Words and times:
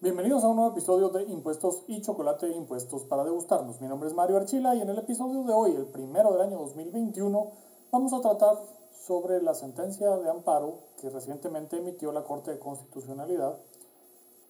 Bienvenidos 0.00 0.44
a 0.44 0.48
un 0.48 0.54
nuevo 0.54 0.70
episodio 0.70 1.08
de 1.08 1.24
Impuestos 1.24 1.82
y 1.88 2.00
Chocolate 2.02 2.46
e 2.46 2.56
Impuestos 2.56 3.02
para 3.02 3.24
degustarnos. 3.24 3.80
Mi 3.80 3.88
nombre 3.88 4.08
es 4.08 4.14
Mario 4.14 4.36
Archila 4.36 4.76
y 4.76 4.80
en 4.80 4.88
el 4.88 4.98
episodio 4.98 5.42
de 5.42 5.52
hoy, 5.52 5.74
el 5.74 5.86
primero 5.86 6.30
del 6.30 6.42
año 6.42 6.56
2021, 6.56 7.50
vamos 7.90 8.12
a 8.12 8.20
tratar 8.20 8.62
sobre 8.92 9.42
la 9.42 9.54
sentencia 9.54 10.16
de 10.18 10.30
amparo 10.30 10.84
que 11.00 11.10
recientemente 11.10 11.78
emitió 11.78 12.12
la 12.12 12.22
Corte 12.22 12.52
de 12.52 12.60
Constitucionalidad 12.60 13.58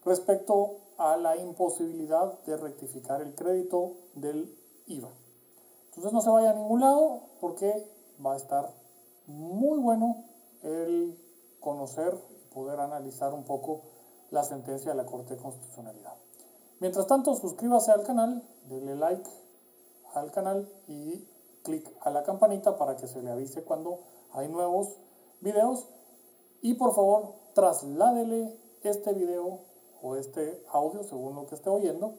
respecto 0.04 0.80
a 0.98 1.16
la 1.16 1.38
imposibilidad 1.38 2.38
de 2.42 2.58
rectificar 2.58 3.22
el 3.22 3.34
crédito 3.34 3.94
del 4.16 4.54
IVA. 4.84 5.08
Entonces 5.86 6.12
no 6.12 6.20
se 6.20 6.28
vaya 6.28 6.50
a 6.50 6.54
ningún 6.56 6.82
lado 6.82 7.22
porque 7.40 7.90
va 8.24 8.34
a 8.34 8.36
estar 8.36 8.74
muy 9.26 9.78
bueno 9.78 10.24
el 10.62 11.18
conocer 11.58 12.14
poder 12.52 12.80
analizar 12.80 13.32
un 13.32 13.44
poco 13.44 13.97
la 14.30 14.42
sentencia 14.42 14.90
de 14.90 14.96
la 14.96 15.06
Corte 15.06 15.34
de 15.34 15.42
Constitucionalidad. 15.42 16.14
Mientras 16.80 17.06
tanto, 17.06 17.34
suscríbase 17.34 17.90
al 17.90 18.02
canal, 18.02 18.42
denle 18.68 18.94
like 18.94 19.28
al 20.14 20.30
canal 20.30 20.68
y 20.86 21.26
clic 21.62 21.90
a 22.00 22.10
la 22.10 22.22
campanita 22.22 22.76
para 22.76 22.96
que 22.96 23.06
se 23.06 23.22
le 23.22 23.30
avise 23.30 23.62
cuando 23.62 24.00
hay 24.32 24.48
nuevos 24.48 24.96
videos. 25.40 25.88
Y 26.60 26.74
por 26.74 26.94
favor, 26.94 27.34
trasládele 27.54 28.58
este 28.82 29.12
video 29.12 29.60
o 30.02 30.16
este 30.16 30.64
audio, 30.70 31.02
según 31.02 31.34
lo 31.34 31.46
que 31.46 31.54
esté 31.54 31.70
oyendo, 31.70 32.14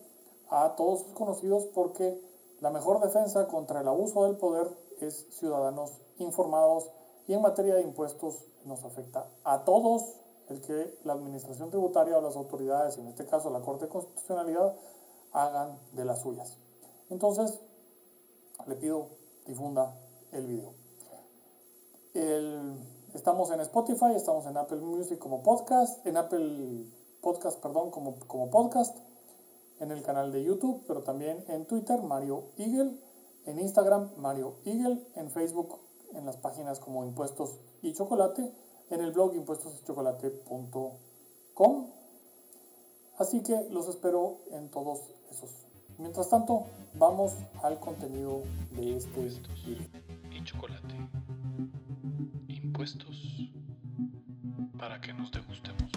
a 0.48 0.74
todos 0.76 1.02
sus 1.02 1.12
conocidos 1.12 1.66
porque 1.66 2.20
la 2.60 2.70
mejor 2.70 3.00
defensa 3.00 3.48
contra 3.48 3.80
el 3.80 3.88
abuso 3.88 4.24
del 4.24 4.36
poder 4.36 4.68
es 5.00 5.26
ciudadanos 5.30 5.92
informados 6.18 6.90
y 7.26 7.32
en 7.32 7.40
materia 7.40 7.74
de 7.74 7.82
impuestos 7.82 8.44
nos 8.64 8.84
afecta 8.84 9.30
a 9.44 9.64
todos 9.64 10.19
el 10.50 10.60
que 10.60 10.98
la 11.04 11.12
administración 11.12 11.70
tributaria 11.70 12.18
o 12.18 12.20
las 12.20 12.36
autoridades, 12.36 12.98
en 12.98 13.06
este 13.06 13.26
caso 13.26 13.50
la 13.50 13.60
Corte 13.60 13.86
de 13.86 13.90
Constitucionalidad, 13.90 14.74
hagan 15.32 15.78
de 15.92 16.04
las 16.04 16.22
suyas. 16.22 16.58
Entonces, 17.08 17.60
le 18.66 18.76
pido 18.76 19.08
difunda 19.46 19.96
el 20.32 20.46
video. 20.46 20.74
estamos 23.14 23.50
en 23.50 23.60
Spotify, 23.60 24.14
estamos 24.14 24.46
en 24.46 24.56
Apple 24.56 24.80
Music 24.80 25.18
como 25.18 25.42
podcast, 25.42 26.06
en 26.06 26.16
Apple 26.16 26.86
Podcast, 27.20 27.60
perdón, 27.60 27.90
como, 27.90 28.14
como 28.26 28.50
podcast, 28.50 28.96
en 29.80 29.90
el 29.90 30.02
canal 30.02 30.30
de 30.32 30.44
YouTube, 30.44 30.84
pero 30.86 31.02
también 31.02 31.44
en 31.48 31.66
Twitter, 31.66 32.02
Mario 32.02 32.44
Eagle, 32.56 32.98
en 33.46 33.58
Instagram, 33.58 34.10
Mario 34.16 34.54
Eagle, 34.64 35.04
en 35.14 35.30
Facebook, 35.30 35.78
en 36.12 36.26
las 36.26 36.36
páginas 36.36 36.80
como 36.80 37.04
Impuestos 37.04 37.58
y 37.82 37.92
Chocolate, 37.92 38.52
en 38.90 39.00
el 39.00 39.12
blog 39.12 39.34
impuestoschocolate.com. 39.34 41.86
Así 43.18 43.42
que 43.42 43.68
los 43.70 43.88
espero 43.88 44.42
en 44.50 44.70
todos 44.70 45.00
esos. 45.30 45.50
Mientras 45.98 46.28
tanto, 46.30 46.66
vamos 46.94 47.34
al 47.62 47.78
contenido 47.78 48.42
de 48.72 48.96
este 48.96 49.20
Impuestos 49.20 49.66
y 50.30 50.42
chocolate. 50.44 50.94
Impuestos 52.48 53.52
para 54.78 54.98
que 55.00 55.12
nos 55.12 55.30
degustemos. 55.30 55.89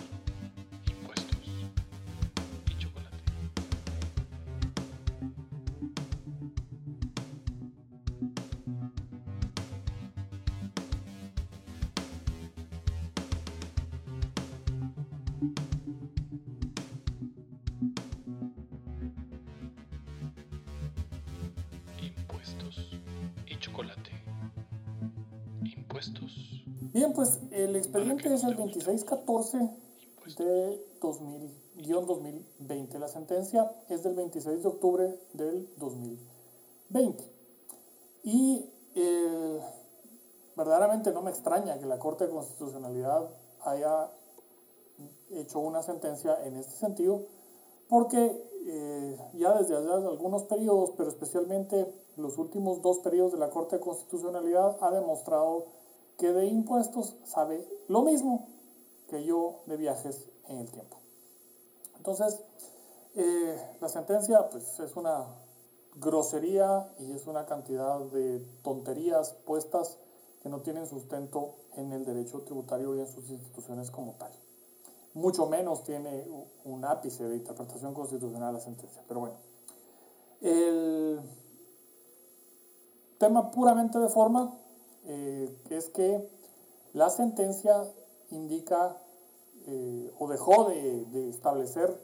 Bien, 26.94 27.12
pues 27.12 27.40
el 27.50 27.76
expediente 27.76 28.32
es 28.32 28.44
el 28.44 28.56
2614 28.56 29.58
de 30.38 30.86
2000-2020. 31.02 33.00
La 33.00 33.08
sentencia 33.08 33.72
es 33.90 34.04
del 34.04 34.14
26 34.14 34.62
de 34.62 34.68
octubre 34.70 35.20
del 35.34 35.68
2020. 35.78 37.24
Y 38.22 38.70
eh, 38.94 39.60
verdaderamente 40.56 41.12
no 41.12 41.24
me 41.24 41.32
extraña 41.32 41.80
que 41.80 41.88
la 41.88 41.98
Corte 41.98 42.26
de 42.26 42.30
Constitucionalidad 42.30 43.28
haya 43.62 44.12
hecho 45.32 45.62
una 45.62 45.82
sentencia 45.82 46.46
en 46.46 46.58
este 46.58 46.76
sentido, 46.76 47.26
porque 47.90 48.40
eh, 48.68 49.18
ya 49.34 49.58
desde 49.58 49.76
hace 49.78 49.90
algunos 49.90 50.44
periodos, 50.44 50.92
pero 50.96 51.10
especialmente 51.10 51.92
los 52.18 52.38
últimos 52.38 52.84
dos 52.84 53.00
periodos 53.00 53.32
de 53.32 53.40
la 53.40 53.50
Corte 53.50 53.78
de 53.78 53.82
Constitucionalidad, 53.82 54.78
ha 54.80 54.92
demostrado 54.92 55.82
que 56.18 56.32
de 56.32 56.46
impuestos 56.48 57.18
sabe 57.24 57.68
lo 57.88 58.04
mismo 58.04 58.48
que 59.08 59.24
yo 59.24 59.62
de 59.66 59.78
viajes 59.78 60.30
en 60.48 60.58
el 60.58 60.72
tiempo. 60.72 60.98
Entonces, 61.98 62.44
eh, 63.16 63.78
la 63.80 63.90
sentencia 63.90 64.50
pues, 64.50 64.80
es 64.80 64.96
una 64.96 65.28
grosería 65.96 66.92
y 67.00 67.12
es 67.12 67.28
una 67.28 67.46
cantidad 67.46 68.00
de 68.00 68.40
tonterías 68.64 69.34
puestas 69.46 70.00
que 70.42 70.50
no 70.50 70.62
tienen 70.62 70.88
sustento 70.88 71.56
en 71.76 71.94
el 71.94 72.06
derecho 72.06 72.42
tributario 72.42 72.96
y 72.96 73.00
en 73.00 73.08
sus 73.08 73.30
instituciones 73.30 73.92
como 73.92 74.14
tal. 74.14 74.32
Mucho 75.14 75.46
menos 75.46 75.84
tiene 75.84 76.26
un 76.66 76.84
ápice 76.86 77.24
de 77.24 77.38
interpretación 77.38 77.94
constitucional 77.94 78.54
la 78.54 78.60
sentencia. 78.60 79.04
Pero 79.08 79.20
bueno, 79.20 79.38
el 80.42 81.22
tema 83.20 83.52
puramente 83.52 84.00
de 84.00 84.10
forma 84.10 84.58
eh, 85.06 85.56
es 85.70 85.90
que 85.90 86.30
la 86.94 87.10
sentencia 87.10 87.84
indica 88.30 88.98
eh, 89.68 90.12
o 90.20 90.28
dejó 90.28 90.66
de, 90.66 91.06
de, 91.06 91.30
establecer 91.30 92.02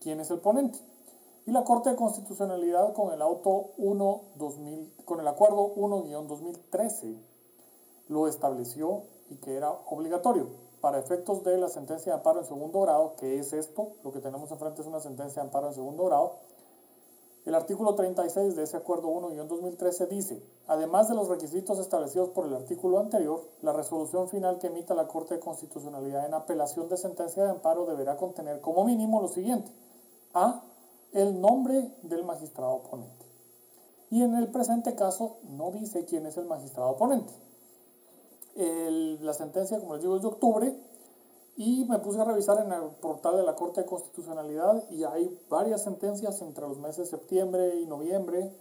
quién 0.00 0.20
es 0.20 0.30
el 0.30 0.40
ponente. 0.40 0.78
Y 1.46 1.52
la 1.52 1.64
Corte 1.64 1.90
de 1.90 1.96
Constitucionalidad 1.96 2.92
con 2.92 3.12
el 3.12 3.22
auto 3.22 3.70
1 3.78 4.22
2000, 4.36 4.92
con 5.04 5.20
el 5.20 5.28
acuerdo 5.28 5.74
1-2013 5.76 7.16
lo 8.08 8.28
estableció 8.28 9.04
y 9.30 9.36
que 9.36 9.56
era 9.56 9.70
obligatorio 9.70 10.48
para 10.80 10.98
efectos 10.98 11.42
de 11.44 11.58
la 11.58 11.68
sentencia 11.68 12.12
de 12.12 12.18
amparo 12.18 12.40
en 12.40 12.46
segundo 12.46 12.80
grado, 12.80 13.14
que 13.16 13.38
es 13.38 13.52
esto, 13.52 13.96
lo 14.04 14.12
que 14.12 14.20
tenemos 14.20 14.50
enfrente 14.50 14.82
es 14.82 14.86
una 14.86 15.00
sentencia 15.00 15.42
de 15.42 15.48
amparo 15.48 15.68
en 15.68 15.74
segundo 15.74 16.04
grado. 16.04 16.36
El 17.48 17.54
artículo 17.54 17.94
36 17.94 18.56
de 18.56 18.64
ese 18.64 18.76
acuerdo 18.76 19.08
1-2013 19.08 20.08
dice, 20.08 20.42
además 20.66 21.08
de 21.08 21.14
los 21.14 21.28
requisitos 21.28 21.78
establecidos 21.78 22.28
por 22.28 22.44
el 22.44 22.52
artículo 22.52 22.98
anterior, 22.98 23.40
la 23.62 23.72
resolución 23.72 24.28
final 24.28 24.58
que 24.58 24.66
emita 24.66 24.94
la 24.94 25.08
Corte 25.08 25.36
de 25.36 25.40
Constitucionalidad 25.40 26.26
en 26.26 26.34
apelación 26.34 26.90
de 26.90 26.98
sentencia 26.98 27.42
de 27.42 27.48
amparo 27.48 27.86
deberá 27.86 28.18
contener 28.18 28.60
como 28.60 28.84
mínimo 28.84 29.22
lo 29.22 29.28
siguiente. 29.28 29.72
A. 30.34 30.62
El 31.12 31.40
nombre 31.40 31.90
del 32.02 32.22
magistrado 32.22 32.72
oponente. 32.72 33.24
Y 34.10 34.22
en 34.22 34.34
el 34.34 34.48
presente 34.48 34.94
caso 34.94 35.38
no 35.44 35.70
dice 35.70 36.04
quién 36.04 36.26
es 36.26 36.36
el 36.36 36.44
magistrado 36.44 36.90
oponente. 36.90 37.32
La 39.22 39.32
sentencia, 39.32 39.80
como 39.80 39.94
les 39.94 40.02
digo, 40.02 40.16
es 40.16 40.20
de 40.20 40.28
octubre 40.28 40.76
y 41.58 41.84
me 41.86 41.98
puse 41.98 42.20
a 42.20 42.24
revisar 42.24 42.64
en 42.64 42.72
el 42.72 42.90
portal 43.00 43.36
de 43.36 43.42
la 43.42 43.56
Corte 43.56 43.80
de 43.80 43.86
Constitucionalidad 43.86 44.88
y 44.90 45.02
hay 45.02 45.36
varias 45.50 45.82
sentencias 45.82 46.40
entre 46.40 46.68
los 46.68 46.78
meses 46.78 47.10
de 47.10 47.18
septiembre 47.18 47.80
y 47.80 47.86
noviembre 47.86 48.54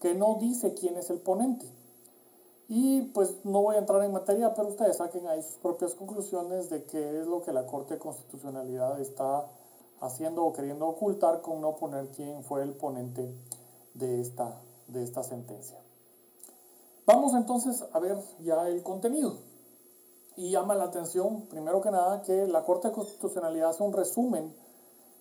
que 0.00 0.14
no 0.14 0.38
dice 0.40 0.72
quién 0.72 0.96
es 0.96 1.10
el 1.10 1.20
ponente. 1.20 1.66
Y 2.66 3.02
pues 3.12 3.44
no 3.44 3.60
voy 3.60 3.76
a 3.76 3.80
entrar 3.80 4.02
en 4.02 4.12
materia, 4.12 4.54
pero 4.54 4.68
ustedes 4.68 4.96
saquen 4.96 5.26
ahí 5.26 5.42
sus 5.42 5.56
propias 5.56 5.94
conclusiones 5.94 6.70
de 6.70 6.84
qué 6.84 7.20
es 7.20 7.26
lo 7.26 7.42
que 7.42 7.52
la 7.52 7.66
Corte 7.66 7.94
de 7.94 8.00
Constitucionalidad 8.00 8.98
está 9.02 9.46
haciendo 10.00 10.46
o 10.46 10.54
queriendo 10.54 10.88
ocultar 10.88 11.42
con 11.42 11.60
no 11.60 11.76
poner 11.76 12.08
quién 12.08 12.42
fue 12.42 12.62
el 12.62 12.72
ponente 12.72 13.34
de 13.92 14.22
esta, 14.22 14.62
de 14.88 15.04
esta 15.04 15.22
sentencia. 15.22 15.78
Vamos 17.04 17.34
entonces 17.34 17.84
a 17.92 17.98
ver 17.98 18.16
ya 18.40 18.66
el 18.66 18.82
contenido. 18.82 19.53
Y 20.36 20.50
llama 20.50 20.74
la 20.74 20.84
atención, 20.84 21.42
primero 21.42 21.80
que 21.80 21.90
nada, 21.90 22.22
que 22.22 22.46
la 22.46 22.64
Corte 22.64 22.88
de 22.88 22.94
Constitucionalidad 22.94 23.70
hace 23.70 23.82
un 23.82 23.92
resumen 23.92 24.54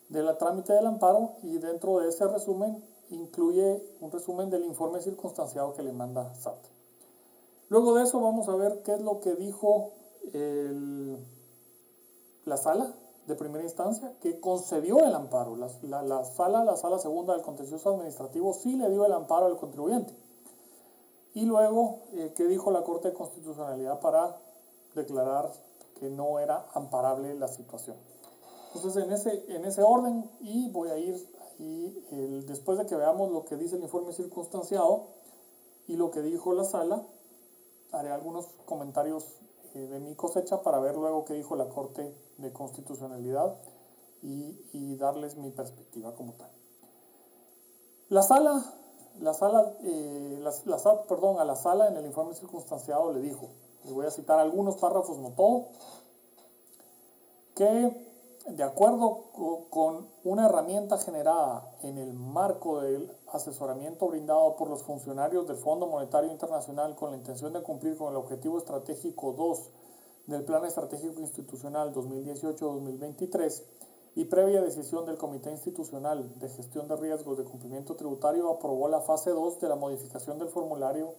de 0.09 0.23
la 0.23 0.37
trámite 0.37 0.73
del 0.73 0.87
amparo 0.87 1.33
y 1.43 1.57
dentro 1.57 1.99
de 1.99 2.09
ese 2.09 2.27
resumen 2.27 2.83
incluye 3.09 3.83
un 4.01 4.11
resumen 4.11 4.49
del 4.49 4.65
informe 4.65 5.01
circunstanciado 5.01 5.73
que 5.73 5.83
le 5.83 5.93
manda 5.93 6.33
SAT. 6.35 6.57
Luego 7.69 7.95
de 7.95 8.03
eso 8.03 8.19
vamos 8.19 8.49
a 8.49 8.55
ver 8.55 8.81
qué 8.83 8.93
es 8.93 9.01
lo 9.01 9.19
que 9.19 9.35
dijo 9.35 9.91
la 12.45 12.57
sala 12.57 12.93
de 13.27 13.35
primera 13.35 13.63
instancia 13.63 14.13
que 14.19 14.39
concedió 14.39 14.99
el 14.99 15.13
amparo. 15.13 15.55
La, 15.55 15.67
la, 15.83 16.01
la, 16.01 16.25
sala, 16.25 16.63
la 16.63 16.75
sala 16.75 16.99
segunda 16.99 17.33
del 17.33 17.41
contencioso 17.41 17.91
administrativo 17.91 18.53
sí 18.53 18.75
le 18.75 18.89
dio 18.89 19.05
el 19.05 19.13
amparo 19.13 19.45
al 19.45 19.57
contribuyente. 19.57 20.15
Y 21.33 21.45
luego, 21.45 22.01
eh, 22.13 22.33
¿qué 22.35 22.45
dijo 22.45 22.69
la 22.71 22.83
Corte 22.83 23.09
de 23.09 23.13
Constitucionalidad 23.15 23.99
para 23.99 24.37
declarar 24.95 25.51
que 25.99 26.09
no 26.09 26.39
era 26.39 26.67
amparable 26.73 27.33
la 27.35 27.47
situación? 27.47 27.97
Entonces, 28.73 29.03
en 29.03 29.11
ese, 29.11 29.55
en 29.55 29.65
ese 29.65 29.83
orden, 29.83 30.29
y 30.41 30.69
voy 30.71 30.89
a 30.89 30.97
ir 30.97 31.15
ahí, 31.59 32.43
después 32.47 32.77
de 32.77 32.85
que 32.85 32.95
veamos 32.95 33.31
lo 33.31 33.45
que 33.45 33.55
dice 33.55 33.75
el 33.75 33.83
informe 33.83 34.13
circunstanciado 34.13 35.07
y 35.87 35.95
lo 35.95 36.11
que 36.11 36.21
dijo 36.21 36.53
la 36.53 36.63
sala, 36.63 37.05
haré 37.91 38.11
algunos 38.11 38.47
comentarios 38.65 39.25
eh, 39.75 39.87
de 39.87 39.99
mi 39.99 40.15
cosecha 40.15 40.61
para 40.61 40.79
ver 40.79 40.95
luego 40.95 41.25
qué 41.25 41.33
dijo 41.33 41.55
la 41.55 41.69
Corte 41.69 42.15
de 42.37 42.51
Constitucionalidad 42.51 43.57
y, 44.21 44.59
y 44.73 44.95
darles 44.95 45.37
mi 45.37 45.51
perspectiva 45.51 46.15
como 46.15 46.33
tal. 46.33 46.49
La 48.09 48.23
sala, 48.23 48.63
la 49.19 49.33
sala, 49.33 49.75
eh, 49.83 50.39
la, 50.41 50.51
la, 50.65 51.03
perdón, 51.07 51.39
a 51.39 51.45
la 51.45 51.55
sala 51.55 51.87
en 51.87 51.97
el 51.97 52.05
informe 52.05 52.33
circunstanciado 52.33 53.11
le 53.11 53.21
dijo, 53.21 53.49
le 53.85 53.91
voy 53.91 54.05
a 54.05 54.11
citar 54.11 54.39
algunos 54.39 54.77
párrafos, 54.77 55.17
no 55.17 55.31
todo, 55.31 55.67
que 57.55 58.13
de 58.47 58.63
acuerdo 58.63 59.25
con 59.69 60.07
una 60.23 60.47
herramienta 60.47 60.97
generada 60.97 61.71
en 61.81 61.97
el 61.97 62.13
marco 62.13 62.81
del 62.81 63.09
asesoramiento 63.31 64.07
brindado 64.07 64.55
por 64.57 64.69
los 64.69 64.83
funcionarios 64.83 65.47
del 65.47 65.57
Fondo 65.57 65.87
Monetario 65.87 66.29
Internacional 66.29 66.95
con 66.95 67.11
la 67.11 67.17
intención 67.17 67.53
de 67.53 67.63
cumplir 67.63 67.97
con 67.97 68.09
el 68.09 68.17
objetivo 68.17 68.57
estratégico 68.57 69.31
2 69.33 69.69
del 70.27 70.43
Plan 70.43 70.65
Estratégico 70.65 71.21
Institucional 71.21 71.93
2018-2023 71.93 73.63
y 74.15 74.25
previa 74.25 74.61
decisión 74.61 75.05
del 75.05 75.17
Comité 75.17 75.49
Institucional 75.49 76.37
de 76.37 76.49
Gestión 76.49 76.87
de 76.87 76.97
Riesgos 76.97 77.37
de 77.37 77.45
Cumplimiento 77.45 77.95
Tributario 77.95 78.49
aprobó 78.49 78.87
la 78.89 79.01
fase 79.01 79.31
2 79.31 79.59
de 79.59 79.69
la 79.69 79.75
modificación 79.75 80.37
del 80.37 80.49
formulario 80.49 81.15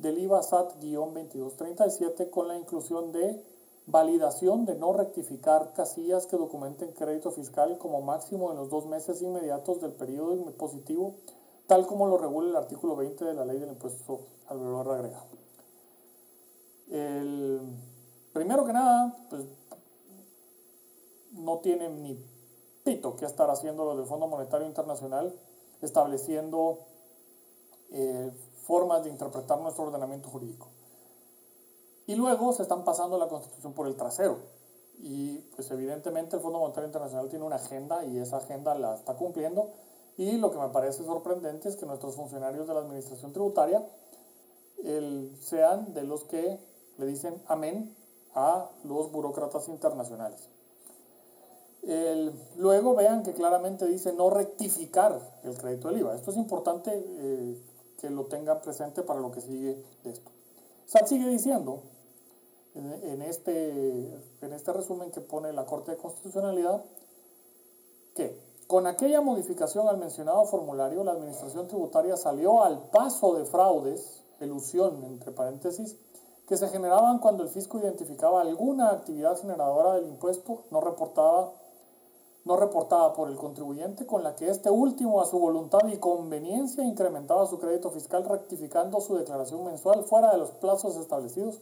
del 0.00 0.18
IVA 0.18 0.40
SAT-2237 0.40 2.30
con 2.30 2.48
la 2.48 2.56
inclusión 2.56 3.12
de 3.12 3.42
Validación 3.86 4.66
de 4.66 4.76
no 4.76 4.92
rectificar 4.92 5.72
casillas 5.72 6.26
que 6.26 6.36
documenten 6.36 6.92
crédito 6.92 7.32
fiscal 7.32 7.76
como 7.78 8.00
máximo 8.02 8.52
en 8.52 8.56
los 8.56 8.70
dos 8.70 8.86
meses 8.86 9.20
inmediatos 9.20 9.80
del 9.80 9.92
periodo 9.92 10.36
impositivo, 10.36 11.16
tal 11.66 11.86
como 11.86 12.06
lo 12.06 12.16
regula 12.16 12.50
el 12.50 12.56
artículo 12.56 12.94
20 12.94 13.24
de 13.24 13.34
la 13.34 13.44
ley 13.44 13.58
del 13.58 13.70
impuesto 13.70 14.20
al 14.46 14.58
valor 14.58 14.90
agregado. 14.90 15.26
El, 16.88 17.60
primero 18.32 18.64
que 18.64 18.72
nada, 18.72 19.16
pues 19.28 19.44
no 21.32 21.58
tiene 21.58 21.88
ni 21.88 22.16
pito 22.84 23.16
que 23.16 23.24
estar 23.24 23.50
haciendo 23.50 23.84
lo 23.84 23.96
del 23.96 24.06
Fondo 24.06 24.28
Monetario 24.28 24.68
Internacional, 24.68 25.34
estableciendo 25.80 26.80
eh, 27.90 28.30
formas 28.62 29.04
de 29.04 29.10
interpretar 29.10 29.60
nuestro 29.60 29.84
ordenamiento 29.84 30.28
jurídico. 30.28 30.68
Y 32.06 32.14
luego 32.14 32.52
se 32.52 32.62
están 32.62 32.84
pasando 32.84 33.18
la 33.18 33.28
Constitución 33.28 33.72
por 33.72 33.86
el 33.86 33.96
trasero. 33.96 34.38
Y 34.98 35.38
pues 35.54 35.70
evidentemente 35.70 36.36
el 36.36 36.42
Fondo 36.42 36.58
Monetario 36.58 36.86
Internacional 36.86 37.28
tiene 37.28 37.44
una 37.44 37.56
agenda 37.56 38.04
y 38.04 38.18
esa 38.18 38.38
agenda 38.38 38.74
la 38.74 38.94
está 38.94 39.14
cumpliendo. 39.14 39.70
Y 40.16 40.32
lo 40.32 40.50
que 40.50 40.58
me 40.58 40.68
parece 40.68 41.04
sorprendente 41.04 41.68
es 41.68 41.76
que 41.76 41.86
nuestros 41.86 42.16
funcionarios 42.16 42.66
de 42.66 42.74
la 42.74 42.80
Administración 42.80 43.32
Tributaria 43.32 43.86
sean 45.40 45.92
de 45.92 46.02
los 46.04 46.24
que 46.24 46.58
le 46.98 47.06
dicen 47.06 47.42
amén 47.46 47.94
a 48.34 48.70
los 48.84 49.10
burócratas 49.10 49.68
internacionales. 49.68 50.48
luego 52.56 52.94
vean 52.94 53.22
que 53.22 53.32
claramente 53.32 53.86
dice 53.86 54.12
no 54.12 54.30
rectificar 54.30 55.18
el 55.44 55.56
crédito 55.56 55.88
del 55.88 56.00
IVA. 56.00 56.14
Esto 56.14 56.30
es 56.30 56.36
importante 56.36 56.90
eh, 56.94 57.56
que 58.00 58.10
lo 58.10 58.26
tengan 58.26 58.60
presente 58.60 59.02
para 59.02 59.20
lo 59.20 59.30
que 59.30 59.40
sigue 59.40 59.84
de 60.04 60.10
esto. 60.10 60.30
SAT 60.86 61.06
sigue 61.06 61.28
diciendo 61.28 61.82
en, 62.74 63.22
este, 63.22 64.14
en 64.40 64.52
este 64.52 64.72
resumen 64.72 65.10
que 65.10 65.20
pone 65.20 65.52
la 65.52 65.66
Corte 65.66 65.92
de 65.92 65.96
Constitucionalidad, 65.96 66.84
que 68.14 68.40
con 68.66 68.86
aquella 68.86 69.20
modificación 69.20 69.88
al 69.88 69.98
mencionado 69.98 70.44
formulario, 70.44 71.02
la 71.04 71.12
Administración 71.12 71.66
Tributaria 71.66 72.16
salió 72.16 72.62
al 72.62 72.88
paso 72.90 73.34
de 73.34 73.44
fraudes, 73.44 74.24
elusión 74.38 75.04
entre 75.04 75.32
paréntesis, 75.32 75.98
que 76.46 76.56
se 76.56 76.68
generaban 76.68 77.18
cuando 77.18 77.42
el 77.42 77.48
fisco 77.48 77.78
identificaba 77.78 78.40
alguna 78.40 78.90
actividad 78.90 79.40
generadora 79.40 79.94
del 79.94 80.06
impuesto 80.06 80.64
no 80.70 80.80
reportada, 80.80 81.52
no 82.44 82.56
reportada 82.56 83.12
por 83.12 83.28
el 83.28 83.36
contribuyente, 83.36 84.06
con 84.06 84.22
la 84.22 84.34
que 84.34 84.48
este 84.48 84.70
último, 84.70 85.20
a 85.20 85.26
su 85.26 85.38
voluntad 85.38 85.86
y 85.88 85.98
conveniencia, 85.98 86.84
incrementaba 86.84 87.46
su 87.46 87.58
crédito 87.58 87.90
fiscal 87.90 88.24
rectificando 88.24 89.00
su 89.00 89.16
declaración 89.16 89.64
mensual 89.64 90.04
fuera 90.04 90.30
de 90.32 90.38
los 90.38 90.50
plazos 90.52 90.96
establecidos 90.96 91.60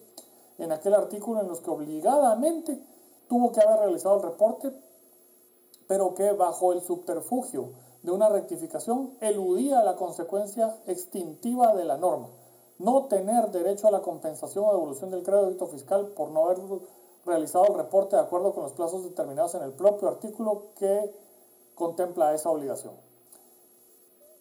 en 0.58 0.72
aquel 0.72 0.94
artículo 0.94 1.40
en 1.40 1.48
los 1.48 1.60
que 1.60 1.70
obligadamente 1.70 2.80
tuvo 3.28 3.52
que 3.52 3.60
haber 3.60 3.80
realizado 3.80 4.16
el 4.16 4.22
reporte, 4.22 4.72
pero 5.86 6.14
que 6.14 6.32
bajo 6.32 6.72
el 6.72 6.82
subterfugio 6.82 7.70
de 8.02 8.12
una 8.12 8.28
rectificación 8.28 9.16
eludía 9.20 9.82
la 9.82 9.96
consecuencia 9.96 10.76
extintiva 10.86 11.74
de 11.74 11.84
la 11.84 11.96
norma, 11.96 12.28
no 12.78 13.06
tener 13.06 13.50
derecho 13.50 13.88
a 13.88 13.90
la 13.90 14.02
compensación 14.02 14.64
o 14.64 14.72
devolución 14.72 15.10
del 15.10 15.24
crédito 15.24 15.66
fiscal 15.66 16.08
por 16.08 16.31
no 16.31 16.46
haber 16.46 16.58
realizado 17.28 17.66
el 17.66 17.75
reporte 17.75 18.16
de 18.16 18.22
acuerdo 18.22 18.52
con 18.52 18.64
los 18.64 18.72
plazos 18.72 19.04
determinados 19.04 19.54
en 19.54 19.62
el 19.62 19.72
propio 19.72 20.08
artículo 20.08 20.69
que 20.76 21.14
contempla 21.75 22.34
esa 22.34 22.50
obligación. 22.50 22.94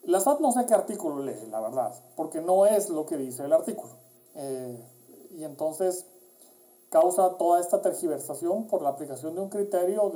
La 0.04 0.20
SAT 0.20 0.40
no 0.40 0.52
sé 0.52 0.66
qué 0.66 0.74
artículo 0.74 1.20
lee, 1.20 1.48
la 1.52 1.60
verdad, 1.60 1.94
porque 2.16 2.42
no 2.42 2.66
es 2.66 2.90
lo 2.90 3.06
que 3.06 3.18
dice 3.18 3.44
el 3.44 3.54
artículo. 3.54 3.94
Eh, 4.36 4.84
y 5.32 5.44
entonces 5.44 6.06
causa 6.90 7.38
toda 7.38 7.60
esta 7.60 7.82
tergiversación 7.82 8.68
por 8.68 8.82
la 8.82 8.90
aplicación 8.90 9.36
de 9.36 9.42
un 9.42 9.50
criterio, 9.50 10.12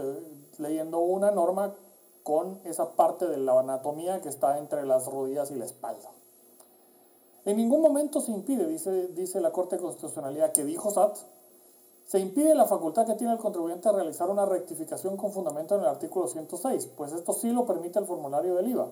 leyendo 0.58 1.00
una 1.00 1.32
norma 1.32 1.76
con 2.24 2.60
esa 2.64 2.92
parte 2.96 3.28
de 3.28 3.38
la 3.38 3.60
anatomía 3.60 4.22
que 4.22 4.30
está 4.30 4.58
entre 4.58 4.86
las 4.86 5.08
rodillas 5.08 5.52
y 5.52 5.56
la 5.56 5.66
espalda. 5.66 6.10
En 7.44 7.58
ningún 7.58 7.82
momento 7.82 8.22
se 8.22 8.32
impide, 8.32 8.68
dice, 8.68 9.08
dice 9.10 9.42
la 9.42 9.52
Corte 9.52 9.76
de 9.76 9.82
Constitucionalidad, 9.82 10.52
que 10.52 10.64
dijo 10.64 10.92
SAT, 10.92 11.18
se 12.12 12.20
impide 12.20 12.54
la 12.56 12.66
facultad 12.66 13.06
que 13.06 13.14
tiene 13.14 13.32
el 13.32 13.40
contribuyente 13.40 13.88
a 13.88 13.94
realizar 13.94 14.30
una 14.30 14.46
rectificación 14.46 15.16
con 15.16 15.32
fundamento 15.32 15.76
en 15.76 15.82
el 15.84 15.88
artículo 15.88 16.28
106, 16.28 16.88
pues 16.98 17.14
esto 17.14 17.32
sí 17.32 17.52
lo 17.52 17.66
permite 17.66 18.00
el 18.00 18.06
formulario 18.06 18.56
del 18.56 18.68
IVA. 18.68 18.92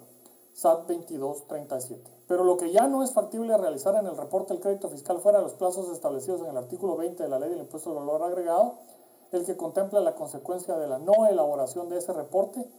SAT 0.54 0.88
2237. 0.88 2.02
Pero 2.30 2.46
lo 2.46 2.56
que 2.56 2.72
ya 2.72 2.88
no 2.88 3.04
es 3.04 3.12
factible 3.12 3.58
realizar 3.58 3.94
en 3.96 4.08
el 4.08 4.16
reporte 4.16 4.54
del 4.54 4.64
crédito 4.64 4.88
fiscal 4.88 5.20
fuera 5.20 5.40
de 5.40 5.44
los 5.44 5.54
plazos 5.56 5.90
establecidos 5.90 6.40
en 6.40 6.48
el 6.48 6.56
artículo 6.56 6.96
20 6.96 7.22
de 7.22 7.28
la 7.28 7.40
ley 7.40 7.50
del 7.50 7.60
impuesto 7.60 7.90
al 7.90 7.98
valor 7.98 8.24
agregado, 8.24 8.76
el 9.34 9.44
que 9.44 9.58
contempla 9.58 10.00
la 10.00 10.16
consecuencia 10.16 10.78
de 10.78 10.88
la 10.88 11.00
no 11.00 11.28
elaboración 11.28 11.90
de 11.90 11.98
ese 11.98 12.14
reporte, 12.14 12.72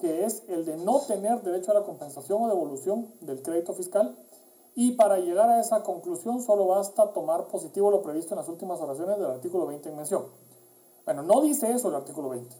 que 0.00 0.24
es 0.24 0.42
el 0.48 0.64
de 0.64 0.76
no 0.76 1.02
tener 1.06 1.40
derecho 1.42 1.70
a 1.70 1.74
la 1.74 1.84
compensación 1.84 2.42
o 2.42 2.48
devolución 2.48 3.12
del 3.20 3.42
crédito 3.42 3.72
fiscal. 3.74 4.16
Y 4.74 4.92
para 4.92 5.18
llegar 5.18 5.48
a 5.50 5.60
esa 5.60 5.82
conclusión 5.82 6.40
solo 6.40 6.66
basta 6.66 7.12
tomar 7.12 7.46
positivo 7.46 7.90
lo 7.90 8.02
previsto 8.02 8.34
en 8.34 8.38
las 8.38 8.48
últimas 8.48 8.80
oraciones 8.80 9.18
del 9.18 9.30
artículo 9.30 9.66
20 9.66 9.88
en 9.88 9.96
mención. 9.96 10.26
Bueno, 11.04 11.22
no 11.22 11.42
dice 11.42 11.70
eso 11.70 11.88
el 11.88 11.94
artículo 11.94 12.30
20. 12.30 12.56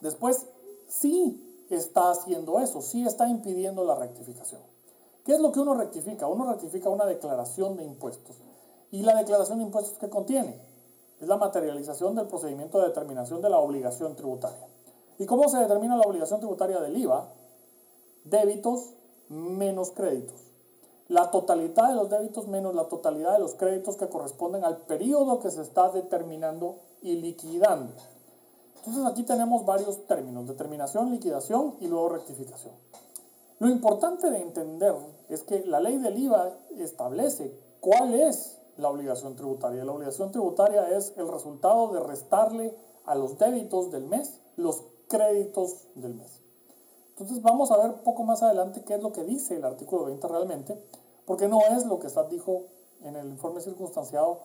Después, 0.00 0.46
sí 0.86 1.66
está 1.70 2.10
haciendo 2.10 2.60
eso, 2.60 2.82
sí 2.82 3.04
está 3.04 3.28
impidiendo 3.28 3.84
la 3.84 3.96
rectificación. 3.96 4.60
¿Qué 5.24 5.32
es 5.34 5.40
lo 5.40 5.52
que 5.52 5.60
uno 5.60 5.74
rectifica? 5.74 6.26
Uno 6.26 6.50
rectifica 6.50 6.88
una 6.88 7.04
declaración 7.04 7.76
de 7.76 7.84
impuestos. 7.84 8.36
¿Y 8.90 9.02
la 9.02 9.14
declaración 9.16 9.58
de 9.58 9.64
impuestos 9.64 9.98
qué 9.98 10.08
contiene? 10.08 10.60
Es 11.20 11.28
la 11.28 11.36
materialización 11.36 12.14
del 12.14 12.28
procedimiento 12.28 12.78
de 12.78 12.88
determinación 12.88 13.42
de 13.42 13.50
la 13.50 13.58
obligación 13.58 14.14
tributaria. 14.14 14.66
¿Y 15.18 15.26
cómo 15.26 15.48
se 15.48 15.58
determina 15.58 15.96
la 15.96 16.06
obligación 16.06 16.38
tributaria 16.38 16.80
del 16.80 16.96
IVA? 16.96 17.32
Débitos 18.24 18.94
menos 19.28 19.90
créditos. 19.90 20.47
La 21.08 21.30
totalidad 21.30 21.88
de 21.88 21.94
los 21.94 22.10
débitos 22.10 22.48
menos 22.48 22.74
la 22.74 22.88
totalidad 22.88 23.32
de 23.32 23.38
los 23.38 23.54
créditos 23.54 23.96
que 23.96 24.08
corresponden 24.08 24.64
al 24.64 24.82
periodo 24.82 25.40
que 25.40 25.50
se 25.50 25.62
está 25.62 25.88
determinando 25.88 26.76
y 27.00 27.16
liquidando. 27.16 27.94
Entonces 28.76 29.04
aquí 29.06 29.22
tenemos 29.22 29.64
varios 29.64 30.06
términos, 30.06 30.46
determinación, 30.46 31.10
liquidación 31.10 31.76
y 31.80 31.88
luego 31.88 32.10
rectificación. 32.10 32.74
Lo 33.58 33.68
importante 33.68 34.30
de 34.30 34.40
entender 34.40 34.94
es 35.28 35.42
que 35.42 35.64
la 35.64 35.80
ley 35.80 35.96
del 35.96 36.18
IVA 36.18 36.58
establece 36.78 37.58
cuál 37.80 38.14
es 38.14 38.58
la 38.76 38.88
obligación 38.88 39.34
tributaria. 39.34 39.84
La 39.84 39.92
obligación 39.92 40.30
tributaria 40.30 40.90
es 40.96 41.12
el 41.16 41.26
resultado 41.26 41.88
de 41.88 42.00
restarle 42.00 42.76
a 43.04 43.14
los 43.14 43.38
débitos 43.38 43.90
del 43.90 44.04
mes 44.04 44.40
los 44.56 44.84
créditos 45.08 45.88
del 45.94 46.14
mes. 46.14 46.42
Entonces 47.18 47.42
vamos 47.42 47.72
a 47.72 47.76
ver 47.78 48.02
poco 48.02 48.22
más 48.22 48.44
adelante 48.44 48.84
qué 48.84 48.94
es 48.94 49.02
lo 49.02 49.12
que 49.12 49.24
dice 49.24 49.56
el 49.56 49.64
artículo 49.64 50.04
20 50.04 50.28
realmente, 50.28 50.80
porque 51.24 51.48
no 51.48 51.60
es 51.62 51.84
lo 51.84 51.98
que 51.98 52.08
SAT 52.08 52.30
dijo 52.30 52.66
en 53.02 53.16
el 53.16 53.28
informe 53.28 53.60
circunstanciado 53.60 54.42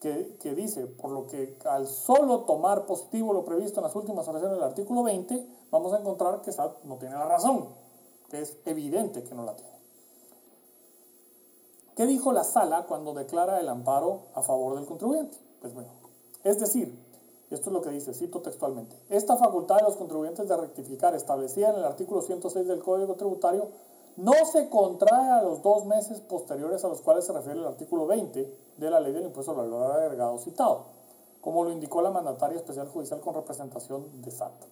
que, 0.00 0.54
dice, 0.54 0.86
por 0.86 1.10
lo 1.10 1.26
que 1.26 1.58
al 1.64 1.86
solo 1.86 2.44
tomar 2.44 2.86
positivo 2.86 3.34
lo 3.34 3.44
previsto 3.44 3.80
en 3.80 3.84
las 3.84 3.96
últimas 3.96 4.26
oraciones 4.28 4.56
del 4.56 4.66
artículo 4.66 5.02
20, 5.02 5.46
vamos 5.70 5.92
a 5.92 5.98
encontrar 5.98 6.40
que 6.40 6.52
SAT 6.52 6.84
no 6.84 6.96
tiene 6.96 7.16
la 7.16 7.26
razón, 7.26 7.68
que 8.30 8.40
es 8.40 8.56
evidente 8.64 9.22
que 9.22 9.34
no 9.34 9.44
la 9.44 9.54
tiene. 9.54 9.76
¿Qué 11.96 12.06
dijo 12.06 12.32
la 12.32 12.44
sala 12.44 12.86
cuando 12.86 13.12
declara 13.12 13.60
el 13.60 13.68
amparo 13.68 14.28
a 14.34 14.42
favor 14.42 14.76
del 14.76 14.86
contribuyente? 14.86 15.36
Pues 15.60 15.74
bueno, 15.74 15.90
es 16.44 16.58
decir, 16.60 16.98
Esto 17.50 17.70
es 17.70 17.74
lo 17.74 17.80
que 17.80 17.90
dice, 17.90 18.12
cito 18.12 18.40
textualmente. 18.40 18.98
Esta 19.08 19.36
facultad 19.36 19.76
de 19.76 19.84
los 19.84 19.96
contribuyentes 19.96 20.48
de 20.48 20.56
rectificar 20.56 21.14
establecida 21.14 21.70
en 21.70 21.76
el 21.76 21.84
artículo 21.84 22.20
106 22.20 22.66
del 22.66 22.82
Código 22.82 23.14
Tributario 23.14 23.68
no 24.16 24.32
se 24.50 24.68
contrae 24.68 25.30
a 25.30 25.42
los 25.42 25.62
dos 25.62 25.84
meses 25.84 26.20
posteriores 26.20 26.84
a 26.84 26.88
los 26.88 27.02
cuales 27.02 27.24
se 27.24 27.32
refiere 27.32 27.60
el 27.60 27.66
artículo 27.66 28.06
20 28.06 28.58
de 28.78 28.90
la 28.90 28.98
ley 28.98 29.12
del 29.12 29.24
impuesto 29.24 29.52
al 29.52 29.58
valor 29.58 29.92
agregado 29.92 30.38
citado, 30.38 30.86
como 31.40 31.64
lo 31.64 31.70
indicó 31.70 32.02
la 32.02 32.10
mandataria 32.10 32.56
especial 32.56 32.88
judicial 32.88 33.20
con 33.20 33.34
representación 33.34 34.22
de 34.22 34.30
SAT. 34.30 34.64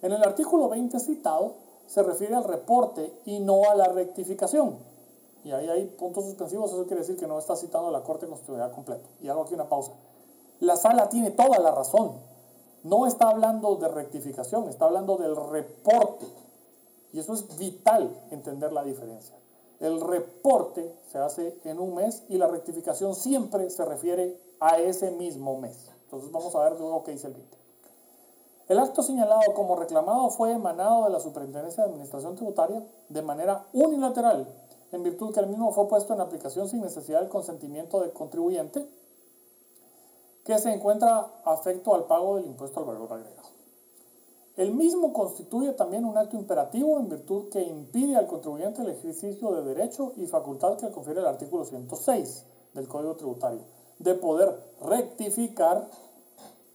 En 0.00 0.12
el 0.12 0.22
artículo 0.24 0.68
20 0.70 0.98
citado 0.98 1.54
se 1.86 2.02
refiere 2.02 2.34
al 2.34 2.44
reporte 2.44 3.14
y 3.24 3.38
no 3.38 3.70
a 3.70 3.74
la 3.74 3.88
rectificación. 3.88 4.78
Y 5.44 5.52
ahí 5.52 5.68
hay 5.68 5.86
puntos 5.86 6.24
suspensivos, 6.24 6.72
eso 6.72 6.86
quiere 6.86 7.00
decir 7.00 7.16
que 7.16 7.26
no 7.26 7.38
está 7.38 7.54
citando 7.56 7.90
la 7.90 8.02
Corte 8.02 8.26
Constitucional 8.26 8.72
completo. 8.72 9.08
Y 9.20 9.28
hago 9.28 9.42
aquí 9.42 9.54
una 9.54 9.68
pausa. 9.68 9.92
La 10.62 10.76
sala 10.76 11.08
tiene 11.08 11.32
toda 11.32 11.58
la 11.58 11.72
razón. 11.72 12.12
No 12.84 13.04
está 13.08 13.30
hablando 13.30 13.74
de 13.74 13.88
rectificación, 13.88 14.68
está 14.68 14.84
hablando 14.84 15.16
del 15.16 15.34
reporte. 15.34 16.24
Y 17.12 17.18
eso 17.18 17.34
es 17.34 17.58
vital 17.58 18.16
entender 18.30 18.72
la 18.72 18.84
diferencia. 18.84 19.34
El 19.80 20.00
reporte 20.00 20.96
se 21.10 21.18
hace 21.18 21.58
en 21.64 21.80
un 21.80 21.96
mes 21.96 22.22
y 22.28 22.38
la 22.38 22.46
rectificación 22.46 23.16
siempre 23.16 23.70
se 23.70 23.84
refiere 23.84 24.40
a 24.60 24.78
ese 24.78 25.10
mismo 25.10 25.58
mes. 25.58 25.90
Entonces 26.04 26.30
vamos 26.30 26.54
a 26.54 26.60
ver 26.60 26.78
luego 26.78 27.02
qué 27.02 27.10
dice 27.10 27.26
el 27.26 27.32
20. 27.32 27.58
El 28.68 28.78
acto 28.78 29.02
señalado 29.02 29.54
como 29.54 29.74
reclamado 29.74 30.30
fue 30.30 30.52
emanado 30.52 31.06
de 31.06 31.10
la 31.10 31.18
Superintendencia 31.18 31.82
de 31.82 31.90
Administración 31.90 32.36
Tributaria 32.36 32.86
de 33.08 33.22
manera 33.22 33.66
unilateral, 33.72 34.46
en 34.92 35.02
virtud 35.02 35.34
que 35.34 35.40
el 35.40 35.48
mismo 35.48 35.72
fue 35.72 35.88
puesto 35.88 36.14
en 36.14 36.20
aplicación 36.20 36.68
sin 36.68 36.82
necesidad 36.82 37.18
del 37.18 37.28
consentimiento 37.28 38.00
del 38.00 38.12
contribuyente, 38.12 38.86
que 40.44 40.58
se 40.58 40.72
encuentra 40.72 41.40
afecto 41.44 41.94
al 41.94 42.04
pago 42.04 42.36
del 42.36 42.46
impuesto 42.46 42.80
al 42.80 42.86
valor 42.86 43.12
agregado. 43.12 43.48
El 44.56 44.74
mismo 44.74 45.12
constituye 45.12 45.72
también 45.72 46.04
un 46.04 46.18
acto 46.18 46.36
imperativo 46.36 46.98
en 46.98 47.08
virtud 47.08 47.48
que 47.48 47.62
impide 47.62 48.16
al 48.16 48.26
contribuyente 48.26 48.82
el 48.82 48.90
ejercicio 48.90 49.50
de 49.52 49.62
derecho 49.62 50.12
y 50.16 50.26
facultad 50.26 50.76
que 50.76 50.86
le 50.86 50.92
confiere 50.92 51.20
el 51.20 51.26
artículo 51.26 51.64
106 51.64 52.44
del 52.74 52.86
Código 52.86 53.16
Tributario, 53.16 53.62
de 53.98 54.14
poder 54.14 54.62
rectificar 54.82 55.88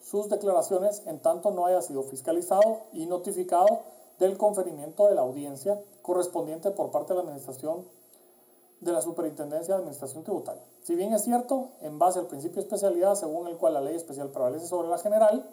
sus 0.02 0.28
declaraciones 0.30 1.04
en 1.06 1.20
tanto 1.20 1.52
no 1.52 1.66
haya 1.66 1.82
sido 1.82 2.02
fiscalizado 2.04 2.84
y 2.94 3.06
notificado 3.06 3.82
del 4.18 4.38
conferimiento 4.38 5.08
de 5.08 5.16
la 5.16 5.22
audiencia 5.22 5.80
correspondiente 6.02 6.72
por 6.72 6.90
parte 6.90 7.14
de 7.14 7.18
la 7.18 7.24
Administración 7.24 7.86
de 8.80 8.92
la 8.92 9.02
Superintendencia 9.02 9.74
de 9.74 9.80
Administración 9.80 10.24
Tributaria. 10.24 10.64
Si 10.82 10.96
bien 10.96 11.14
es 11.14 11.24
cierto, 11.24 11.70
en 11.82 11.98
base 12.00 12.20
al 12.20 12.28
principio 12.28 12.56
de 12.56 12.62
especialidad 12.62 13.16
según 13.16 13.48
el 13.48 13.58
cual 13.58 13.74
la 13.74 13.82
ley 13.82 13.96
especial 13.96 14.30
prevalece 14.30 14.68
sobre 14.68 14.88
la 14.88 14.98
general, 14.98 15.50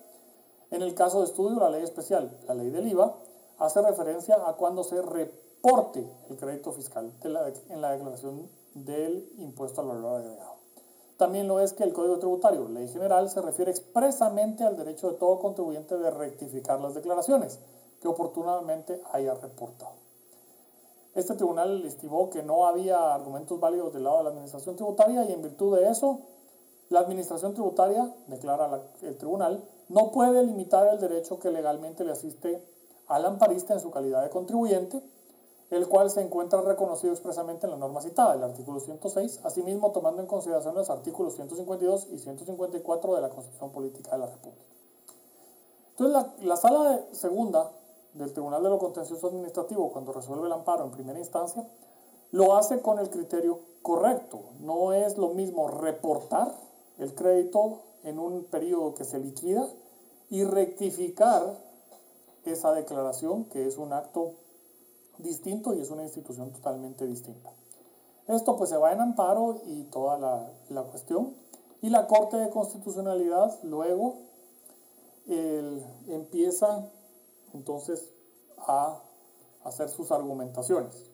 en 0.70 0.82
el 0.82 0.94
caso 0.94 1.20
de 1.20 1.26
estudio 1.26 1.58
la 1.60 1.70
ley 1.70 1.82
especial, 1.82 2.36
la 2.46 2.54
ley 2.54 2.70
del 2.70 2.88
IVA, 2.88 3.16
hace 3.58 3.80
referencia 3.82 4.36
a 4.46 4.54
cuando 4.54 4.84
se 4.84 5.00
reporte 5.00 6.10
el 6.28 6.36
crédito 6.36 6.72
fiscal 6.72 7.12
en 7.22 7.80
la 7.80 7.92
declaración 7.92 8.50
del 8.74 9.30
impuesto 9.38 9.80
al 9.80 9.88
valor 9.88 10.20
agregado. 10.20 10.54
También 11.16 11.46
lo 11.46 11.60
es 11.60 11.72
que 11.72 11.84
el 11.84 11.92
Código 11.92 12.18
Tributario, 12.18 12.68
ley 12.68 12.88
general, 12.88 13.30
se 13.30 13.40
refiere 13.40 13.70
expresamente 13.70 14.64
al 14.64 14.76
derecho 14.76 15.08
de 15.08 15.16
todo 15.16 15.38
contribuyente 15.38 15.96
de 15.96 16.10
rectificar 16.10 16.80
las 16.80 16.94
declaraciones 16.94 17.60
que 18.00 18.08
oportunamente 18.08 19.00
haya 19.12 19.34
reportado. 19.34 20.03
Este 21.14 21.34
tribunal 21.34 21.84
estimó 21.84 22.30
que 22.30 22.42
no 22.42 22.66
había 22.66 23.14
argumentos 23.14 23.60
válidos 23.60 23.92
del 23.92 24.04
lado 24.04 24.18
de 24.18 24.24
la 24.24 24.30
Administración 24.30 24.76
Tributaria 24.76 25.24
y 25.24 25.32
en 25.32 25.42
virtud 25.42 25.76
de 25.76 25.88
eso, 25.88 26.20
la 26.88 27.00
Administración 27.00 27.54
Tributaria, 27.54 28.14
declara 28.26 28.82
el 29.02 29.16
tribunal, 29.16 29.64
no 29.88 30.10
puede 30.10 30.42
limitar 30.42 30.86
el 30.88 30.98
derecho 30.98 31.38
que 31.38 31.50
legalmente 31.50 32.04
le 32.04 32.12
asiste 32.12 32.64
al 33.06 33.24
amparista 33.24 33.74
en 33.74 33.80
su 33.80 33.90
calidad 33.90 34.22
de 34.22 34.30
contribuyente 34.30 35.02
el 35.70 35.88
cual 35.88 36.10
se 36.10 36.20
encuentra 36.20 36.60
reconocido 36.60 37.12
expresamente 37.12 37.66
en 37.66 37.72
la 37.72 37.78
norma 37.78 38.00
citada, 38.00 38.34
el 38.34 38.42
artículo 38.42 38.80
106, 38.80 39.40
asimismo 39.44 39.92
tomando 39.92 40.20
en 40.20 40.28
consideración 40.28 40.74
los 40.74 40.90
artículos 40.90 41.34
152 41.34 42.08
y 42.12 42.18
154 42.18 43.14
de 43.14 43.20
la 43.20 43.30
Constitución 43.30 43.72
Política 43.72 44.12
de 44.12 44.18
la 44.18 44.26
República. 44.26 44.64
Entonces, 45.90 46.44
la, 46.44 46.56
sala 46.56 47.00
segunda 47.12 47.70
del 48.14 48.32
Tribunal 48.32 48.62
de 48.62 48.70
lo 48.70 48.78
Contencioso 48.78 49.26
Administrativo, 49.28 49.90
cuando 49.92 50.12
resuelve 50.12 50.46
el 50.46 50.52
amparo 50.52 50.84
en 50.84 50.90
primera 50.90 51.18
instancia, 51.18 51.68
lo 52.30 52.56
hace 52.56 52.80
con 52.80 52.98
el 52.98 53.10
criterio 53.10 53.60
correcto. 53.82 54.40
No 54.60 54.92
es 54.92 55.18
lo 55.18 55.28
mismo 55.28 55.68
reportar 55.68 56.54
el 56.98 57.14
crédito 57.14 57.82
en 58.02 58.18
un 58.18 58.44
periodo 58.44 58.94
que 58.94 59.04
se 59.04 59.18
liquida 59.18 59.68
y 60.30 60.44
rectificar 60.44 61.58
esa 62.44 62.72
declaración, 62.72 63.44
que 63.46 63.66
es 63.66 63.78
un 63.78 63.92
acto 63.92 64.32
distinto 65.18 65.74
y 65.74 65.80
es 65.80 65.90
una 65.90 66.02
institución 66.02 66.52
totalmente 66.52 67.06
distinta. 67.06 67.50
Esto 68.26 68.56
pues 68.56 68.70
se 68.70 68.76
va 68.76 68.92
en 68.92 69.00
amparo 69.00 69.60
y 69.66 69.84
toda 69.84 70.18
la, 70.18 70.50
la 70.70 70.82
cuestión. 70.84 71.34
Y 71.82 71.90
la 71.90 72.06
Corte 72.06 72.36
de 72.36 72.48
Constitucionalidad 72.50 73.58
luego 73.62 74.16
empieza 76.08 76.90
entonces 77.54 78.12
a 78.58 79.00
hacer 79.64 79.88
sus 79.88 80.12
argumentaciones. 80.12 81.10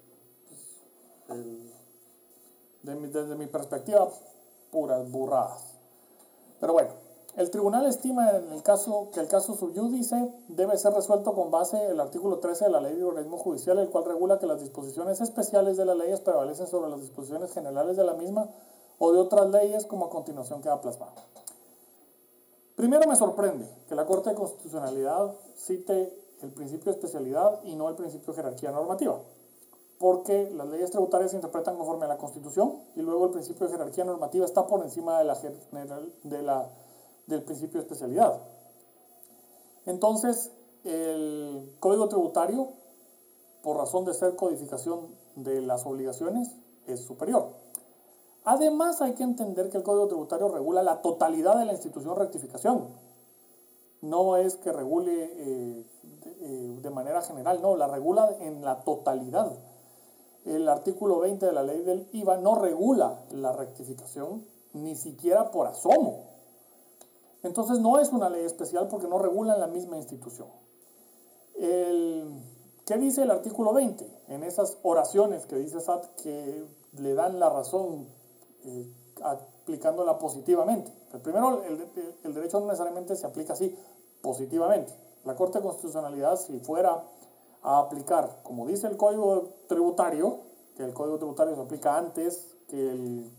desde 2.83 3.37
mi 3.37 3.47
perspectiva, 3.47 4.09
puras 4.71 5.11
burradas. 5.11 5.77
Pero 6.59 6.73
bueno, 6.73 6.91
el 7.37 7.51
tribunal 7.51 7.87
estima 7.87 8.31
en 8.31 8.53
el 8.53 8.63
caso, 8.63 9.11
que 9.13 9.21
el 9.21 9.29
caso 9.29 9.55
subyúdice 9.55 10.35
debe 10.49 10.77
ser 10.77 10.93
resuelto 10.93 11.33
con 11.33 11.51
base 11.51 11.77
en 11.77 11.93
el 11.93 12.01
artículo 12.01 12.39
13 12.39 12.65
de 12.65 12.71
la 12.71 12.81
Ley 12.81 12.97
de 12.97 13.05
Organismo 13.05 13.39
Judicial, 13.39 13.79
el 13.79 13.89
cual 13.89 14.05
regula 14.05 14.39
que 14.39 14.47
las 14.47 14.61
disposiciones 14.61 15.21
especiales 15.21 15.77
de 15.77 15.85
la 15.85 15.95
ley 15.95 16.13
prevalecen 16.25 16.67
sobre 16.67 16.91
las 16.91 17.01
disposiciones 17.01 17.53
generales 17.53 17.97
de 17.97 18.05
la 18.05 18.15
misma 18.15 18.51
o 18.99 19.13
de 19.13 19.21
otras 19.21 19.49
leyes 19.51 19.87
como 19.87 20.07
a 20.07 20.11
continuación 20.11 20.61
queda 20.61 20.81
plasmado. 20.81 21.13
Primero 22.75 23.07
me 23.07 23.15
sorprende 23.15 23.69
que 23.89 23.95
la 23.95 24.07
Corte 24.07 24.31
de 24.31 24.37
Constitucionalidad 24.37 25.35
cite 25.55 26.13
el 26.43 26.53
principio 26.53 26.93
de 26.93 26.99
especialidad 26.99 27.63
y 27.65 27.77
no 27.77 27.89
el 27.89 27.95
principio 27.95 28.33
de 28.33 28.37
jerarquía 28.37 28.71
normativa, 28.71 29.21
porque 29.99 30.51
las 30.51 30.69
leyes 30.69 30.91
tributarias 30.91 31.31
se 31.31 31.37
interpretan 31.37 31.77
conforme 31.77 32.07
a 32.07 32.09
la 32.09 32.19
Constitución 32.19 32.83
y 32.97 33.03
luego 33.03 33.27
el 33.27 33.31
principio 33.31 33.67
de 33.67 33.73
jerarquía 33.73 34.05
normativa 34.05 34.45
está 34.45 34.67
por 34.67 34.83
encima 34.83 35.19
de 35.19 35.25
la, 35.25 35.39
de 36.23 36.43
la 36.43 36.71
del 37.27 37.43
principio 37.43 37.81
de 37.81 37.87
especialidad. 37.87 38.41
Entonces, 39.87 40.53
el 40.85 41.75
código 41.81 42.09
tributario, 42.09 42.71
por 43.63 43.77
razón 43.77 44.05
de 44.05 44.15
ser 44.15 44.37
codificación 44.37 45.15
de 45.37 45.61
las 45.63 45.87
obligaciones, 45.87 46.57
es 46.87 47.01
superior. 47.01 47.55
Además, 48.45 49.01
hay 49.03 49.15
que 49.15 49.23
entender 49.23 49.71
que 49.71 49.77
el 49.77 49.83
código 49.83 50.09
tributario 50.09 50.49
regula 50.49 50.83
la 50.83 51.03
totalidad 51.03 51.59
de 51.59 51.67
la 51.67 51.73
institución 51.73 52.17
rectificación. 52.17 52.89
No 54.03 54.37
es 54.37 54.57
que 54.57 54.73
regule 54.73 55.25
eh, 55.25 55.87
eh, 56.41 56.79
de 56.81 56.91
manera 56.91 57.23
general, 57.23 57.61
no, 57.61 57.77
la 57.77 57.87
regula 57.87 58.35
en 58.41 58.63
la 58.63 58.81
totalidad. 58.81 59.53
El 60.45 60.69
artículo 60.69 61.19
20 61.21 61.47
de 61.47 61.53
la 61.53 61.63
ley 61.63 61.83
del 61.83 62.09
IVA 62.13 62.39
no 62.39 62.55
regula 62.55 63.25
la 63.31 63.53
rectificación, 63.53 64.47
ni 64.73 64.97
siquiera 64.97 65.51
por 65.51 65.67
asomo. 65.67 66.25
Entonces 67.43 67.79
no 67.81 67.99
es 67.99 68.11
una 68.11 68.31
ley 68.31 68.45
especial 68.45 68.89
porque 68.89 69.09
no 69.09 69.19
regula 69.19 69.55
en 69.55 69.61
la 69.61 69.67
misma 69.67 69.97
institución. 69.97 70.49
¿Qué 72.91 72.99
dice 72.99 73.23
el 73.23 73.31
artículo 73.31 73.73
20? 73.73 74.05
En 74.31 74.43
esas 74.43 74.79
oraciones 74.83 75.47
que 75.47 75.55
dice 75.55 75.81
SAT 75.81 76.07
que 76.23 76.65
le 76.99 77.15
dan 77.15 77.39
la 77.39 77.49
razón 77.49 78.09
eh, 78.65 78.93
aplicándola 79.23 80.19
positivamente. 80.19 80.93
El 81.13 81.21
primero, 81.21 81.63
el, 81.63 81.87
el, 82.25 82.35
derecho 82.35 82.59
no 82.59 82.67
necesariamente 82.67 83.15
se 83.15 83.25
aplica 83.27 83.53
así 83.53 83.73
positivamente. 84.23 84.93
La 85.25 85.37
Corte 85.37 85.59
de 85.59 85.65
Constitucionalidad, 85.65 86.37
si 86.37 86.59
fuera 86.61 87.05
a 87.63 87.79
aplicar, 87.79 88.41
como 88.43 88.67
dice 88.67 88.87
el 88.87 88.97
Código 88.97 89.51
Tributario, 89.67 90.41
que 90.77 90.85
el 90.85 90.95
Código 90.95 91.19
Tributario 91.19 91.55
se 91.55 91.61
aplica 91.61 91.99
antes 91.99 92.57
que, 92.69 92.91
el, 92.91 93.31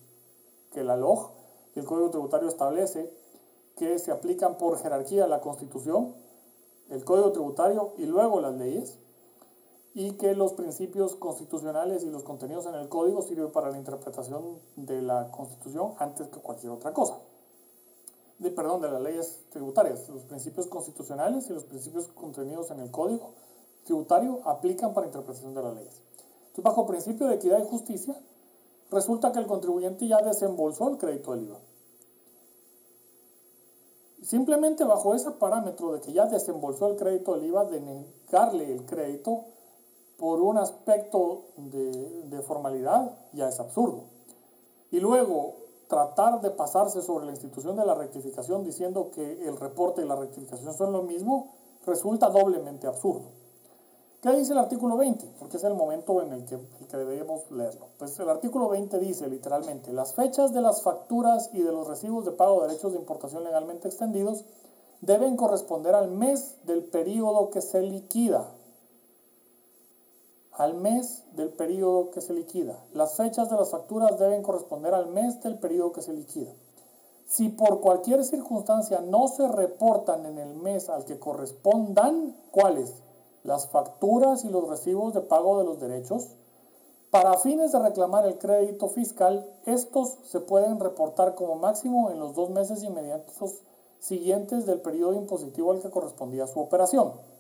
que 0.72 0.84
la 0.84 0.96
LOG, 0.96 1.32
y 1.76 1.80
el 1.80 1.86
Código 1.86 2.10
Tributario 2.10 2.48
establece 2.48 3.12
que 3.76 3.98
se 3.98 4.12
aplican 4.12 4.58
por 4.58 4.78
jerarquía 4.78 5.28
la 5.28 5.42
Constitución, 5.42 6.14
el 6.90 7.04
Código 7.04 7.32
Tributario 7.32 7.94
y 7.98 8.06
luego 8.06 8.42
las 8.42 8.54
leyes, 8.56 9.00
y 9.94 10.14
que 10.14 10.36
los 10.36 10.54
principios 10.54 11.16
constitucionales 11.16 12.04
y 12.04 12.10
los 12.10 12.24
contenidos 12.24 12.66
en 12.66 12.76
el 12.76 12.88
Código 12.88 13.22
sirven 13.22 13.52
para 13.52 13.72
la 13.72 13.78
interpretación 13.78 14.60
de 14.76 15.02
la 15.02 15.32
Constitución 15.32 15.94
antes 15.98 16.28
que 16.28 16.40
cualquier 16.40 16.72
otra 16.72 16.94
cosa. 16.94 17.20
De, 18.42 18.52
perdón, 18.52 18.82
de 18.82 18.92
las 18.92 19.02
leyes 19.02 19.40
tributarias. 19.50 20.10
Los 20.10 20.24
principios 20.24 20.68
constitucionales 20.68 21.50
y 21.50 21.54
los 21.54 21.64
principios 21.64 22.08
contenidos 22.08 22.72
en 22.72 22.80
el 22.80 22.92
Código 22.92 23.32
tributario 23.84 24.42
aplican 24.46 24.94
para 24.94 25.08
interpretación 25.08 25.54
de 25.54 25.64
las 25.64 25.76
leyes. 25.76 26.02
Entonces, 26.48 26.64
bajo 26.64 26.86
principio 26.86 27.28
de 27.28 27.36
equidad 27.36 27.60
y 27.60 27.68
justicia, 27.68 28.16
resulta 28.90 29.32
que 29.32 29.40
el 29.40 29.48
contribuyente 29.48 30.08
ya 30.08 30.22
desembolsó 30.22 30.90
el 30.90 30.98
crédito 30.98 31.32
del 31.32 31.44
IVA 31.46 31.60
simplemente 34.22 34.84
bajo 34.84 35.16
ese 35.16 35.32
parámetro 35.32 35.94
de 35.94 36.02
que 36.02 36.14
ya 36.14 36.26
desembolsó 36.26 36.88
el 36.88 36.96
crédito 36.96 37.36
del 37.36 37.46
IVA, 37.46 37.66
de 37.66 37.82
negarle 37.82 38.72
el 38.72 38.86
crédito 38.86 39.46
por 40.18 40.42
un 40.42 40.58
aspecto 40.58 41.46
de, 41.58 42.24
de 42.26 42.42
formalidad, 42.42 43.18
ya 43.34 43.50
es 43.50 43.60
absurdo. 43.60 44.04
Y 44.92 45.00
luego 45.00 45.56
tratar 45.92 46.40
de 46.40 46.52
pasarse 46.52 47.02
sobre 47.02 47.26
la 47.26 47.32
institución 47.32 47.76
de 47.76 47.86
la 47.86 47.94
rectificación 47.94 48.64
diciendo 48.64 49.12
que 49.12 49.46
el 49.46 49.58
reporte 49.58 50.02
y 50.02 50.08
la 50.08 50.16
rectificación 50.16 50.74
son 50.74 50.94
lo 50.94 51.04
mismo, 51.04 51.50
resulta 51.86 52.30
doblemente 52.30 52.88
absurdo. 52.88 53.26
¿Qué 54.22 54.32
dice 54.32 54.54
el 54.54 54.60
artículo 54.60 54.96
20? 54.96 55.34
Porque 55.38 55.58
es 55.58 55.64
el 55.66 55.74
momento 55.74 56.22
en 56.22 56.32
el 56.32 56.46
que, 56.46 56.56
el 56.56 56.88
que 56.88 56.96
deberíamos 56.96 57.52
leerlo. 57.52 57.88
Pues 57.98 58.18
el 58.22 58.30
artículo 58.30 58.70
20 58.70 59.00
dice 59.00 59.28
literalmente, 59.28 59.92
las 59.92 60.14
fechas 60.14 60.54
de 60.54 60.62
las 60.62 60.82
facturas 60.82 61.50
y 61.52 61.62
de 61.62 61.74
los 61.74 61.86
recibos 61.86 62.24
de 62.24 62.32
pago 62.32 62.62
de 62.62 62.70
derechos 62.70 62.94
de 62.94 63.00
importación 63.00 63.44
legalmente 63.44 63.90
extendidos 63.90 64.46
deben 65.02 65.36
corresponder 65.36 65.94
al 65.94 66.10
mes 66.10 66.56
del 66.64 66.86
periodo 66.86 67.50
que 67.50 67.60
se 67.60 67.82
liquida. 67.82 68.50
Al 70.62 70.76
mes 70.76 71.24
del 71.36 71.50
periodo 71.50 72.12
que 72.12 72.22
se 72.22 72.36
liquida. 72.36 72.86
Las 72.94 73.16
fechas 73.16 73.50
de 73.50 73.56
las 73.56 73.72
facturas 73.72 74.20
deben 74.20 74.44
corresponder 74.44 74.94
al 74.94 75.08
mes 75.08 75.42
del 75.42 75.58
periodo 75.58 75.92
que 75.92 76.04
se 76.04 76.14
liquida. 76.14 76.54
Si 77.26 77.50
por 77.50 77.82
cualquier 77.82 78.24
circunstancia 78.24 79.02
no 79.02 79.28
se 79.28 79.48
reportan 79.48 80.28
en 80.28 80.38
el 80.38 80.54
mes 80.54 80.88
al 80.88 81.06
que 81.06 81.18
correspondan, 81.18 82.38
¿cuáles? 82.52 83.02
las 83.42 83.70
facturas 83.70 84.46
y 84.46 84.50
los 84.50 84.70
recibos 84.70 85.16
de 85.16 85.22
pago 85.22 85.58
de 85.58 85.66
los 85.66 85.80
derechos. 85.80 86.36
Para 87.10 87.40
fines 87.40 87.72
de 87.72 87.80
reclamar 87.80 88.28
el 88.28 88.38
crédito 88.38 88.88
fiscal, 88.88 89.52
estos 89.66 90.20
se 90.26 90.42
pueden 90.42 90.80
reportar 90.80 91.34
como 91.34 91.56
máximo 91.56 92.12
en 92.12 92.20
los 92.20 92.36
dos 92.36 92.52
meses 92.52 92.84
inmediatos 92.84 93.64
siguientes 93.98 94.68
del 94.68 94.80
periodo 94.80 95.16
impositivo 95.16 95.72
al 95.72 95.82
que 95.82 95.90
correspondía 95.90 96.46
su 96.46 96.60
operación. 96.60 97.31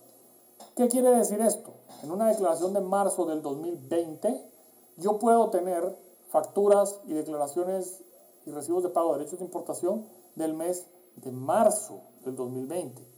¿Qué 0.75 0.87
quiere 0.87 1.09
decir 1.11 1.41
esto? 1.41 1.73
En 2.03 2.11
una 2.11 2.29
declaración 2.29 2.73
de 2.73 2.81
marzo 2.81 3.25
del 3.25 3.41
2020, 3.41 4.49
yo 4.97 5.19
puedo 5.19 5.49
tener 5.49 5.97
facturas 6.29 6.99
y 7.05 7.13
declaraciones 7.13 8.03
y 8.45 8.51
recibos 8.51 8.83
de 8.83 8.89
pago 8.89 9.13
de 9.13 9.19
derechos 9.19 9.39
de 9.39 9.45
importación 9.45 10.05
del 10.35 10.53
mes 10.53 10.87
de 11.17 11.31
marzo 11.31 12.01
del 12.23 12.35
2020 12.35 13.11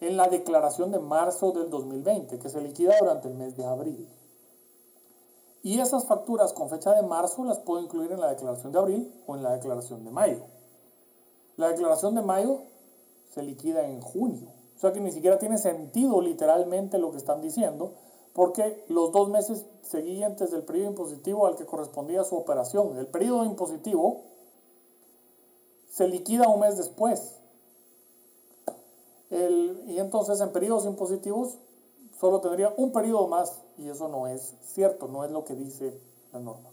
en 0.00 0.16
la 0.16 0.28
declaración 0.28 0.90
de 0.90 0.98
marzo 0.98 1.52
del 1.52 1.70
2020, 1.70 2.38
que 2.38 2.48
se 2.48 2.60
liquida 2.60 2.94
durante 3.00 3.28
el 3.28 3.34
mes 3.34 3.56
de 3.56 3.64
abril. 3.64 4.08
Y 5.62 5.80
esas 5.80 6.06
facturas 6.06 6.52
con 6.52 6.68
fecha 6.68 6.92
de 6.92 7.02
marzo 7.02 7.44
las 7.44 7.58
puedo 7.58 7.82
incluir 7.82 8.12
en 8.12 8.20
la 8.20 8.28
declaración 8.28 8.72
de 8.72 8.78
abril 8.78 9.22
o 9.26 9.36
en 9.36 9.42
la 9.42 9.52
declaración 9.52 10.04
de 10.04 10.10
mayo. 10.10 10.44
La 11.56 11.68
declaración 11.68 12.14
de 12.14 12.22
mayo 12.22 12.60
se 13.32 13.42
liquida 13.42 13.88
en 13.88 14.00
junio. 14.00 14.52
O 14.76 14.78
sea 14.78 14.92
que 14.92 15.00
ni 15.00 15.10
siquiera 15.10 15.38
tiene 15.38 15.58
sentido 15.58 16.20
literalmente 16.20 16.98
lo 16.98 17.10
que 17.10 17.16
están 17.16 17.40
diciendo, 17.40 17.94
porque 18.34 18.84
los 18.88 19.10
dos 19.10 19.30
meses 19.30 19.64
siguientes 19.82 20.50
del 20.50 20.62
periodo 20.62 20.90
impositivo 20.90 21.46
al 21.46 21.56
que 21.56 21.64
correspondía 21.64 22.22
su 22.24 22.36
operación, 22.36 22.96
el 22.98 23.06
periodo 23.06 23.44
impositivo, 23.44 24.24
se 25.88 26.06
liquida 26.08 26.48
un 26.48 26.60
mes 26.60 26.76
después 26.76 27.36
y 29.30 29.98
entonces 29.98 30.40
en 30.40 30.52
periodos 30.52 30.86
impositivos 30.86 31.58
solo 32.20 32.40
tendría 32.40 32.72
un 32.76 32.92
periodo 32.92 33.26
más 33.26 33.62
y 33.76 33.88
eso 33.88 34.08
no 34.08 34.26
es 34.26 34.54
cierto, 34.62 35.08
no 35.08 35.24
es 35.24 35.30
lo 35.30 35.44
que 35.44 35.54
dice 35.54 36.00
la 36.32 36.40
norma. 36.40 36.70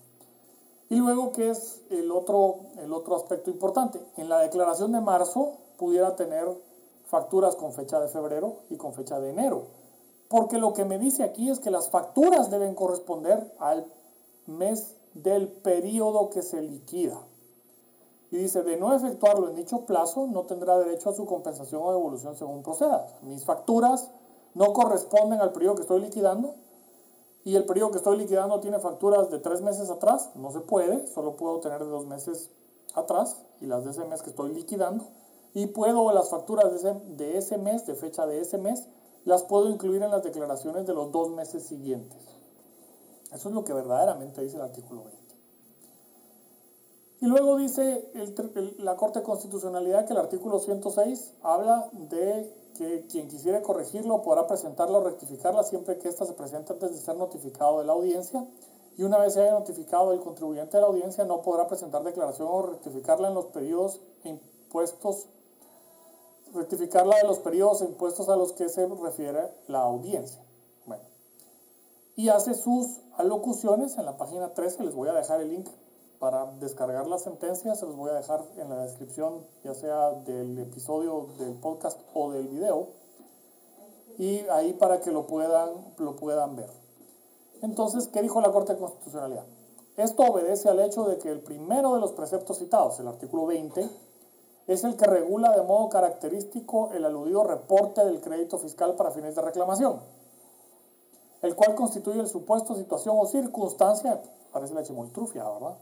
Y 0.88 0.96
luego, 0.96 1.32
¿qué 1.32 1.50
es 1.50 1.82
el 1.90 2.12
otro, 2.12 2.60
el 2.78 2.92
otro 2.92 3.16
aspecto 3.16 3.50
importante? 3.50 4.00
En 4.16 4.28
la 4.28 4.40
declaración 4.40 4.92
de 4.92 5.00
marzo 5.00 5.58
pudiera 5.76 6.14
tener 6.14 6.46
facturas 7.14 7.54
con 7.54 7.72
fecha 7.72 8.00
de 8.00 8.08
febrero 8.08 8.64
y 8.70 8.76
con 8.76 8.92
fecha 8.92 9.20
de 9.20 9.30
enero. 9.30 9.68
Porque 10.26 10.58
lo 10.58 10.72
que 10.72 10.84
me 10.84 10.98
dice 10.98 11.22
aquí 11.22 11.48
es 11.48 11.60
que 11.60 11.70
las 11.70 11.88
facturas 11.88 12.50
deben 12.50 12.74
corresponder 12.74 13.54
al 13.60 13.86
mes 14.46 14.96
del 15.14 15.46
periodo 15.46 16.28
que 16.28 16.42
se 16.42 16.60
liquida. 16.60 17.20
Y 18.32 18.38
dice, 18.38 18.64
de 18.64 18.76
no 18.76 18.92
efectuarlo 18.92 19.48
en 19.48 19.54
dicho 19.54 19.86
plazo, 19.86 20.26
no 20.26 20.42
tendrá 20.42 20.76
derecho 20.76 21.10
a 21.10 21.14
su 21.14 21.24
compensación 21.24 21.82
o 21.84 21.92
devolución 21.92 22.34
según 22.34 22.64
proceda. 22.64 23.06
Mis 23.22 23.44
facturas 23.44 24.10
no 24.54 24.72
corresponden 24.72 25.40
al 25.40 25.52
periodo 25.52 25.76
que 25.76 25.82
estoy 25.82 26.00
liquidando 26.00 26.56
y 27.44 27.54
el 27.54 27.64
periodo 27.64 27.92
que 27.92 27.98
estoy 27.98 28.18
liquidando 28.18 28.58
tiene 28.58 28.80
facturas 28.80 29.30
de 29.30 29.38
tres 29.38 29.60
meses 29.60 29.88
atrás, 29.88 30.32
no 30.34 30.50
se 30.50 30.62
puede, 30.62 31.06
solo 31.06 31.36
puedo 31.36 31.60
tener 31.60 31.78
de 31.78 31.90
dos 31.90 32.06
meses 32.06 32.50
atrás 32.96 33.40
y 33.60 33.66
las 33.66 33.84
de 33.84 33.92
ese 33.92 34.04
mes 34.04 34.20
que 34.20 34.30
estoy 34.30 34.52
liquidando. 34.52 35.04
Y 35.54 35.68
puedo 35.68 36.12
las 36.12 36.30
facturas 36.30 36.70
de 36.70 36.76
ese, 36.76 37.00
de 37.16 37.38
ese 37.38 37.58
mes, 37.58 37.86
de 37.86 37.94
fecha 37.94 38.26
de 38.26 38.40
ese 38.40 38.58
mes, 38.58 38.88
las 39.24 39.44
puedo 39.44 39.70
incluir 39.70 40.02
en 40.02 40.10
las 40.10 40.22
declaraciones 40.22 40.86
de 40.86 40.94
los 40.94 41.10
dos 41.12 41.30
meses 41.30 41.62
siguientes. 41.62 42.18
Eso 43.32 43.48
es 43.48 43.54
lo 43.54 43.64
que 43.64 43.72
verdaderamente 43.72 44.42
dice 44.42 44.56
el 44.56 44.62
artículo 44.62 45.04
20. 45.04 45.24
Y 47.20 47.26
luego 47.26 47.56
dice 47.56 48.10
la 48.78 48.96
Corte 48.96 49.20
de 49.20 49.24
Constitucionalidad 49.24 50.06
que 50.06 50.12
el 50.12 50.18
artículo 50.18 50.58
106 50.58 51.32
habla 51.42 51.88
de 51.92 52.52
que 52.74 53.06
quien 53.06 53.28
quisiera 53.28 53.62
corregirlo 53.62 54.22
podrá 54.22 54.46
presentarlo 54.46 54.98
o 54.98 55.04
rectificarla 55.04 55.62
siempre 55.62 55.96
que 55.96 56.08
ésta 56.08 56.26
se 56.26 56.34
presente 56.34 56.72
antes 56.74 56.90
de 56.90 56.98
ser 56.98 57.16
notificado 57.16 57.78
de 57.78 57.86
la 57.86 57.92
audiencia. 57.92 58.46
Y 58.96 59.04
una 59.04 59.18
vez 59.18 59.34
se 59.34 59.42
haya 59.42 59.52
notificado 59.52 60.12
el 60.12 60.20
contribuyente 60.20 60.76
de 60.76 60.82
la 60.82 60.88
audiencia, 60.88 61.24
no 61.24 61.42
podrá 61.42 61.66
presentar 61.66 62.04
declaración 62.04 62.48
o 62.50 62.62
rectificarla 62.62 63.28
en 63.28 63.34
los 63.34 63.46
periodos 63.46 64.00
impuestos, 64.24 65.28
rectificarla 66.54 67.16
de 67.16 67.24
los 67.24 67.40
periodos 67.40 67.82
impuestos 67.82 68.28
a 68.28 68.36
los 68.36 68.52
que 68.52 68.68
se 68.68 68.86
refiere 68.86 69.50
la 69.66 69.80
audiencia. 69.80 70.42
Bueno, 70.86 71.04
y 72.16 72.28
hace 72.28 72.54
sus 72.54 73.00
alocuciones 73.16 73.98
en 73.98 74.06
la 74.06 74.16
página 74.16 74.54
13, 74.54 74.84
les 74.84 74.94
voy 74.94 75.08
a 75.08 75.12
dejar 75.12 75.40
el 75.40 75.50
link 75.50 75.68
para 76.24 76.46
descargar 76.52 77.06
la 77.06 77.18
sentencia 77.18 77.74
se 77.74 77.84
los 77.84 77.96
voy 77.96 78.08
a 78.08 78.14
dejar 78.14 78.42
en 78.56 78.70
la 78.70 78.82
descripción, 78.82 79.46
ya 79.62 79.74
sea 79.74 80.12
del 80.12 80.58
episodio 80.58 81.26
del 81.38 81.52
podcast 81.52 82.00
o 82.14 82.30
del 82.30 82.48
video, 82.48 82.88
y 84.16 84.38
ahí 84.48 84.72
para 84.72 85.00
que 85.00 85.10
lo 85.10 85.26
puedan, 85.26 85.68
lo 85.98 86.16
puedan 86.16 86.56
ver. 86.56 86.70
Entonces, 87.60 88.08
¿qué 88.08 88.22
dijo 88.22 88.40
la 88.40 88.52
Corte 88.52 88.72
de 88.72 88.78
Constitucionalidad? 88.78 89.44
Esto 89.98 90.22
obedece 90.22 90.70
al 90.70 90.80
hecho 90.80 91.04
de 91.04 91.18
que 91.18 91.28
el 91.28 91.40
primero 91.40 91.92
de 91.92 92.00
los 92.00 92.12
preceptos 92.12 92.58
citados, 92.58 92.98
el 93.00 93.08
artículo 93.08 93.44
20, 93.44 93.86
es 94.66 94.84
el 94.84 94.96
que 94.96 95.06
regula 95.06 95.54
de 95.54 95.62
modo 95.62 95.88
característico 95.88 96.90
el 96.92 97.04
aludido 97.04 97.44
reporte 97.44 98.04
del 98.04 98.20
crédito 98.20 98.58
fiscal 98.58 98.94
para 98.96 99.10
fines 99.10 99.34
de 99.34 99.42
reclamación, 99.42 100.00
el 101.42 101.54
cual 101.54 101.74
constituye 101.74 102.20
el 102.20 102.28
supuesto, 102.28 102.74
situación 102.74 103.16
o 103.18 103.26
circunstancia, 103.26 104.20
parece 104.52 104.74
la 104.74 104.82
chimoltrufia, 104.82 105.44
¿verdad? 105.44 105.76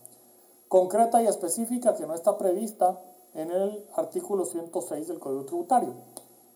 concreta 0.73 1.23
y 1.23 1.27
específica 1.27 1.95
que 1.95 2.07
no 2.07 2.15
está 2.15 2.39
prevista 2.39 2.99
en 3.35 3.51
el 3.51 3.87
artículo 3.95 4.47
106 4.47 5.07
del 5.07 5.19
Código 5.19 5.45
Tributario, 5.45 5.93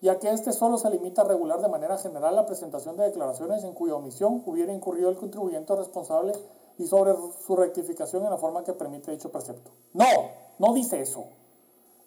ya 0.00 0.18
que 0.18 0.30
este 0.30 0.54
solo 0.54 0.78
se 0.78 0.88
limita 0.88 1.20
a 1.20 1.26
regular 1.26 1.60
de 1.60 1.68
manera 1.68 1.98
general 1.98 2.34
la 2.34 2.46
presentación 2.46 2.96
de 2.96 3.04
declaraciones 3.04 3.62
en 3.62 3.74
cuya 3.74 3.94
omisión 3.94 4.42
hubiera 4.46 4.72
incurrido 4.72 5.10
el 5.10 5.16
contribuyente 5.16 5.76
responsable 5.76 6.32
y 6.78 6.86
sobre 6.86 7.12
su 7.46 7.56
rectificación 7.56 8.24
en 8.24 8.30
la 8.30 8.38
forma 8.38 8.64
que 8.64 8.72
permite 8.72 9.10
dicho 9.10 9.30
precepto. 9.30 9.70
No, 9.92 10.06
no 10.58 10.72
dice 10.72 11.02
eso. 11.02 11.26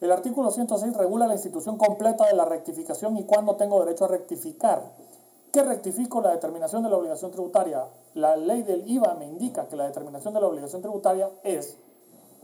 El 0.01 0.11
artículo 0.13 0.49
106 0.49 0.95
regula 0.95 1.27
la 1.27 1.33
institución 1.33 1.77
completa 1.77 2.25
de 2.25 2.33
la 2.33 2.45
rectificación 2.45 3.17
y 3.17 3.25
cuándo 3.25 3.57
tengo 3.57 3.79
derecho 3.81 4.05
a 4.05 4.09
rectificar. 4.09 4.93
¿Qué 5.51 5.61
rectifico? 5.61 6.21
La 6.21 6.31
determinación 6.31 6.83
de 6.83 6.89
la 6.89 6.95
obligación 6.95 7.31
tributaria. 7.31 7.85
La 8.13 8.37
ley 8.37 8.63
del 8.63 8.89
IVA 8.89 9.15
me 9.15 9.25
indica 9.25 9.67
que 9.67 9.75
la 9.75 9.87
determinación 9.87 10.33
de 10.33 10.39
la 10.39 10.47
obligación 10.47 10.81
tributaria 10.81 11.29
es 11.43 11.77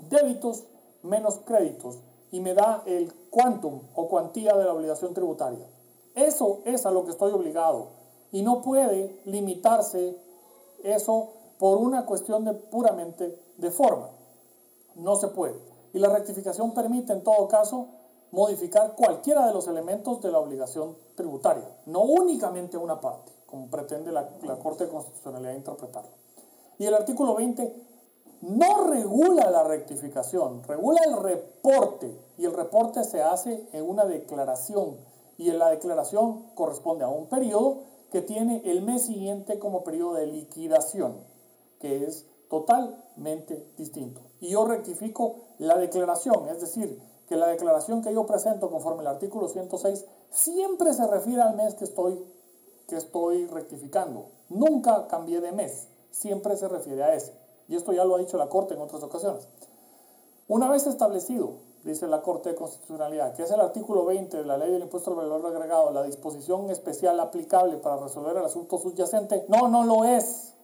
débitos 0.09 0.65
menos 1.01 1.39
créditos 1.45 1.99
y 2.31 2.41
me 2.41 2.53
da 2.53 2.83
el 2.85 3.13
quantum 3.29 3.79
o 3.93 4.09
cuantía 4.09 4.53
de 4.57 4.65
la 4.65 4.73
obligación 4.73 5.13
tributaria. 5.13 5.65
Eso 6.13 6.59
es 6.65 6.85
a 6.85 6.91
lo 6.91 7.05
que 7.05 7.11
estoy 7.11 7.31
obligado 7.31 7.89
y 8.31 8.41
no 8.41 8.61
puede 8.61 9.21
limitarse 9.23 10.17
eso 10.83 11.33
por 11.57 11.77
una 11.77 12.05
cuestión 12.05 12.43
de 12.43 12.53
puramente 12.53 13.39
de 13.57 13.71
forma. 13.71 14.09
No 14.95 15.15
se 15.15 15.29
puede. 15.29 15.74
Y 15.95 15.99
la 15.99 16.09
rectificación 16.09 16.73
permite 16.73 17.13
en 17.13 17.23
todo 17.23 17.47
caso 17.47 17.87
modificar 18.31 18.95
cualquiera 18.97 19.47
de 19.47 19.53
los 19.53 19.65
elementos 19.69 20.21
de 20.21 20.29
la 20.29 20.39
obligación 20.39 20.97
tributaria, 21.15 21.69
no 21.85 22.01
únicamente 22.01 22.77
una 22.77 22.99
parte, 22.99 23.31
como 23.45 23.69
pretende 23.69 24.11
la, 24.11 24.27
Corte 24.61 24.83
de 24.83 24.91
Constitucionalidad 24.91 25.53
interpretarlo. 25.53 26.11
Y 26.77 26.85
el 26.85 26.93
artículo 26.95 27.35
20 27.35 27.73
no 28.41 28.87
regula 28.87 29.49
la 29.49 29.63
rectificación, 29.63 30.63
regula 30.63 30.99
el 31.07 31.15
reporte 31.15 32.19
y 32.37 32.43
el 32.43 32.51
reporte 32.51 33.05
se 33.05 33.23
hace 33.23 33.65
en 33.71 33.89
una 33.89 34.03
declaración 34.03 34.97
y 35.37 35.49
en 35.49 35.59
la 35.59 35.69
declaración 35.69 36.47
corresponde 36.55 37.05
a 37.05 37.07
un 37.07 37.27
periodo 37.27 37.83
que 38.11 38.21
tiene 38.21 38.63
el 38.65 38.81
mes 38.81 39.03
siguiente 39.03 39.59
como 39.59 39.85
periodo 39.85 40.15
de 40.15 40.27
liquidación, 40.27 41.23
que 41.79 42.03
es 42.03 42.25
totalmente 42.55 43.67
distinto. 43.77 44.21
Y 44.39 44.49
yo 44.49 44.65
rectifico 44.65 45.35
la 45.57 45.77
declaración, 45.77 46.47
es 46.47 46.61
decir, 46.61 47.01
que 47.27 47.35
la 47.35 47.47
declaración 47.47 48.01
que 48.01 48.13
yo 48.13 48.25
presento 48.25 48.69
conforme 48.69 49.01
al 49.01 49.07
artículo 49.07 49.49
106 49.49 50.05
siempre 50.29 50.93
se 50.93 51.05
refiere 51.07 51.41
al 51.41 51.55
mes 51.55 51.75
que 51.75 51.83
estoy, 51.83 52.23
que 52.87 52.95
estoy 52.95 53.47
rectificando. 53.47 54.29
Nunca 54.47 55.07
cambié 55.07 55.41
de 55.41 55.51
mes, 55.51 55.87
siempre 56.11 56.55
se 56.55 56.67
refiere 56.67 57.03
a 57.03 57.13
ese. 57.13 57.33
Y 57.67 57.75
esto 57.75 57.91
ya 57.91 58.05
lo 58.05 58.15
ha 58.15 58.19
dicho 58.19 58.37
la 58.37 58.47
Corte 58.47 58.75
en 58.75 58.81
otras 58.81 59.03
ocasiones. 59.03 59.47
Una 60.47 60.69
vez 60.69 60.85
establecido, 60.87 61.55
dice 61.83 62.07
la 62.07 62.21
Corte 62.21 62.49
de 62.49 62.55
Constitucionalidad, 62.55 63.35
que 63.35 63.43
es 63.43 63.51
el 63.51 63.59
artículo 63.59 64.05
20 64.05 64.37
de 64.37 64.45
la 64.45 64.57
Ley 64.57 64.71
del 64.71 64.83
Impuesto 64.83 65.09
al 65.09 65.17
Valor 65.17 65.45
Agregado, 65.45 65.91
la 65.91 66.03
disposición 66.03 66.69
especial 66.69 67.19
aplicable 67.19 67.77
para 67.77 67.97
resolver 67.97 68.37
el 68.37 68.45
asunto 68.45 68.77
subyacente, 68.77 69.45
no, 69.49 69.67
no 69.67 69.83
lo 69.83 70.05
es. 70.05 70.54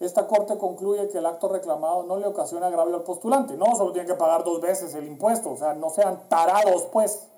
Esta 0.00 0.28
Corte 0.28 0.58
concluye 0.58 1.08
que 1.08 1.18
el 1.18 1.26
acto 1.26 1.48
reclamado 1.48 2.04
no 2.04 2.16
le 2.16 2.26
ocasiona 2.26 2.68
agravio 2.68 2.94
al 2.94 3.02
postulante. 3.02 3.56
No, 3.56 3.74
solo 3.74 3.92
tiene 3.92 4.06
que 4.06 4.14
pagar 4.14 4.44
dos 4.44 4.60
veces 4.60 4.94
el 4.94 5.06
impuesto, 5.06 5.50
o 5.50 5.56
sea, 5.56 5.74
no 5.74 5.90
sean 5.90 6.28
tarados, 6.28 6.82
pues. 6.92 7.28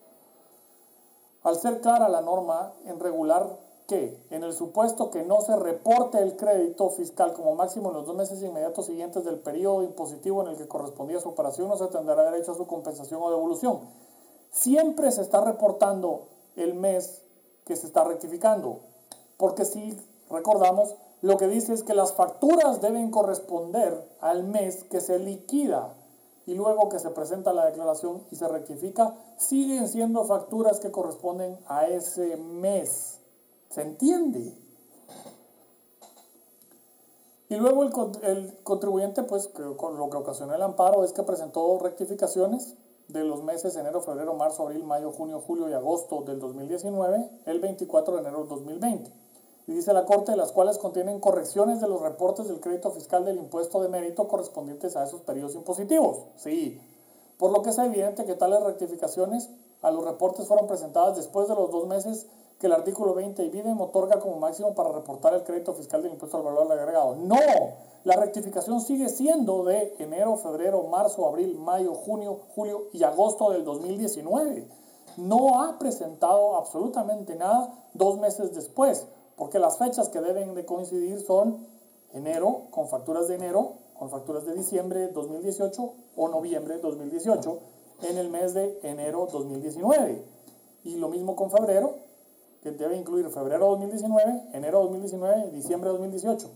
Al 1.43 1.57
ser 1.57 1.81
clara 1.81 2.09
la 2.11 2.21
norma 2.21 2.75
en 2.85 3.01
regular 3.01 3.59
que, 3.87 4.23
en 4.31 4.45
el 4.45 4.53
supuesto 4.53 5.11
que 5.11 5.25
no 5.25 5.41
se 5.41 5.57
reporte 5.57 6.19
el 6.19 6.37
crédito 6.37 6.91
fiscal 6.91 7.33
como 7.33 7.55
máximo 7.55 7.89
en 7.89 7.97
los 7.97 8.07
dos 8.07 8.15
meses 8.15 8.43
inmediatos 8.43 8.87
siguientes 8.87 9.25
del 9.25 9.39
periodo 9.39 9.83
impositivo 9.83 10.43
en 10.43 10.49
el 10.49 10.57
que 10.57 10.69
correspondía 10.69 11.19
su 11.19 11.31
operación, 11.31 11.69
no 11.69 11.79
se 11.79 11.87
tendrá 11.87 12.31
derecho 12.31 12.53
a 12.53 12.57
su 12.57 12.67
compensación 12.67 13.23
o 13.23 13.31
devolución. 13.31 13.81
Siempre 14.51 15.11
se 15.11 15.23
está 15.23 15.41
reportando 15.41 16.29
el 16.57 16.75
mes 16.75 17.23
que 17.65 17.75
se 17.75 17.87
está 17.87 18.05
rectificando, 18.05 18.81
porque 19.39 19.65
si 19.65 19.99
recordamos, 20.29 20.95
lo 21.23 21.37
que 21.37 21.49
dice 21.49 21.75
es 21.75 21.83
que 21.83 21.95
las 21.95 22.15
facturas 22.15 22.81
deben 22.81 23.11
corresponder 23.11 24.09
al 24.21 24.45
mes 24.45 24.85
que 24.85 25.01
se 25.01 25.19
liquida 25.19 25.95
y 26.47 26.55
luego 26.55 26.89
que 26.89 26.99
se 26.99 27.11
presenta 27.11 27.53
la 27.53 27.67
declaración 27.67 28.23
y 28.31 28.37
se 28.37 28.49
rectifica, 28.49 29.15
siguen 29.37 29.87
siendo 29.89 30.25
facturas 30.25 30.81
que 30.81 30.91
corresponden 30.91 31.59
a 31.67 31.87
ese 31.87 32.37
mes. 32.37 33.21
¿Se 33.69 33.83
entiende? 33.83 34.57
Y 37.51 37.57
luego 37.57 37.83
el, 38.23 38.55
contribuyente, 38.63 39.23
pues 39.25 39.49
con 39.77 39.99
lo 39.99 40.09
que 40.09 40.17
ocasionó 40.17 40.55
el 40.55 40.63
amparo 40.63 41.05
es 41.05 41.13
que 41.13 41.23
presentó 41.23 41.79
rectificaciones 41.79 42.77
de 43.09 43.25
los 43.25 43.43
meses 43.43 43.77
enero, 43.77 44.01
febrero, 44.01 44.35
marzo, 44.35 44.63
abril, 44.63 44.85
mayo, 44.85 45.11
junio, 45.11 45.41
julio 45.41 45.69
y 45.69 45.73
agosto 45.73 46.23
del 46.23 46.39
2019, 46.39 47.29
el 47.47 47.61
24 47.61 48.15
de 48.15 48.21
enero 48.21 48.39
del 48.39 48.49
2020. 48.49 49.20
Y 49.71 49.75
dice 49.75 49.93
la 49.93 50.05
Corte, 50.05 50.35
las 50.35 50.51
cuales 50.51 50.79
contienen 50.79 51.21
correcciones 51.21 51.81
de 51.81 51.87
los 51.87 52.03
reportes 52.03 52.49
del 52.49 52.59
crédito 52.59 52.91
fiscal 52.91 53.25
del 53.25 53.39
impuesto 53.39 53.81
de 53.81 53.89
mérito 53.89 54.27
correspondientes 54.27 54.97
a 54.97 55.05
esos 55.05 55.21
periodos 55.21 55.55
impositivos. 55.55 56.25
Sí, 56.35 56.81
por 57.39 57.53
lo 57.53 57.63
que 57.63 57.71
es 57.71 57.79
evidente 57.79 58.25
que 58.25 58.35
tales 58.35 58.65
rectificaciones 58.65 59.49
a 59.81 59.93
los 59.93 60.05
reportes 60.05 60.49
fueron 60.49 60.67
presentadas 60.67 61.19
después 61.19 61.47
de 61.47 61.55
los 61.55 61.71
dos 61.71 61.87
meses 61.87 62.27
que 62.59 62.67
el 62.67 62.73
artículo 62.73 63.15
20 63.15 63.45
divide 63.45 63.71
y 63.71 63.81
otorga 63.81 64.19
como 64.19 64.41
máximo 64.41 64.75
para 64.75 64.91
reportar 64.91 65.35
el 65.35 65.45
crédito 65.45 65.73
fiscal 65.73 66.03
del 66.03 66.15
impuesto 66.15 66.39
al 66.39 66.43
valor 66.43 66.73
agregado. 66.73 67.15
No, 67.15 67.37
la 68.03 68.17
rectificación 68.17 68.81
sigue 68.81 69.09
siendo 69.09 69.63
de 69.63 69.95
enero, 70.01 70.37
febrero, 70.37 70.83
marzo, 70.83 71.29
abril, 71.29 71.57
mayo, 71.61 71.95
junio, 71.95 72.41
julio 72.57 72.89
y 72.93 73.05
agosto 73.05 73.51
del 73.53 73.63
2019. 73.63 74.67
No 75.17 75.63
ha 75.63 75.79
presentado 75.79 76.57
absolutamente 76.57 77.37
nada 77.37 77.73
dos 77.95 78.19
meses 78.19 78.53
después, 78.53 79.07
porque 79.41 79.59
las 79.59 79.79
fechas 79.79 80.11
que 80.11 80.21
deben 80.21 80.55
de 80.55 80.67
coincidir 80.67 81.19
son 81.19 81.67
enero 82.13 82.67
con 82.71 82.89
facturas 82.89 83.27
de 83.27 83.37
enero, 83.37 83.79
con 83.99 84.11
facturas 84.11 84.45
de 84.45 84.53
diciembre 84.53 85.09
2018 85.09 85.95
o 86.15 86.29
noviembre 86.29 86.77
2018 86.77 87.59
en 88.03 88.19
el 88.19 88.29
mes 88.29 88.53
de 88.53 88.79
enero 88.83 89.27
2019. 89.33 90.23
Y 90.85 90.97
lo 90.97 91.09
mismo 91.09 91.37
con 91.37 91.51
febrero, 91.51 91.95
que 92.61 92.71
debe 92.73 92.99
incluir 92.99 93.31
febrero 93.31 93.71
2019, 93.71 94.51
enero 94.53 94.83
2019, 94.83 95.53
diciembre 95.53 95.89
2018, 95.89 96.51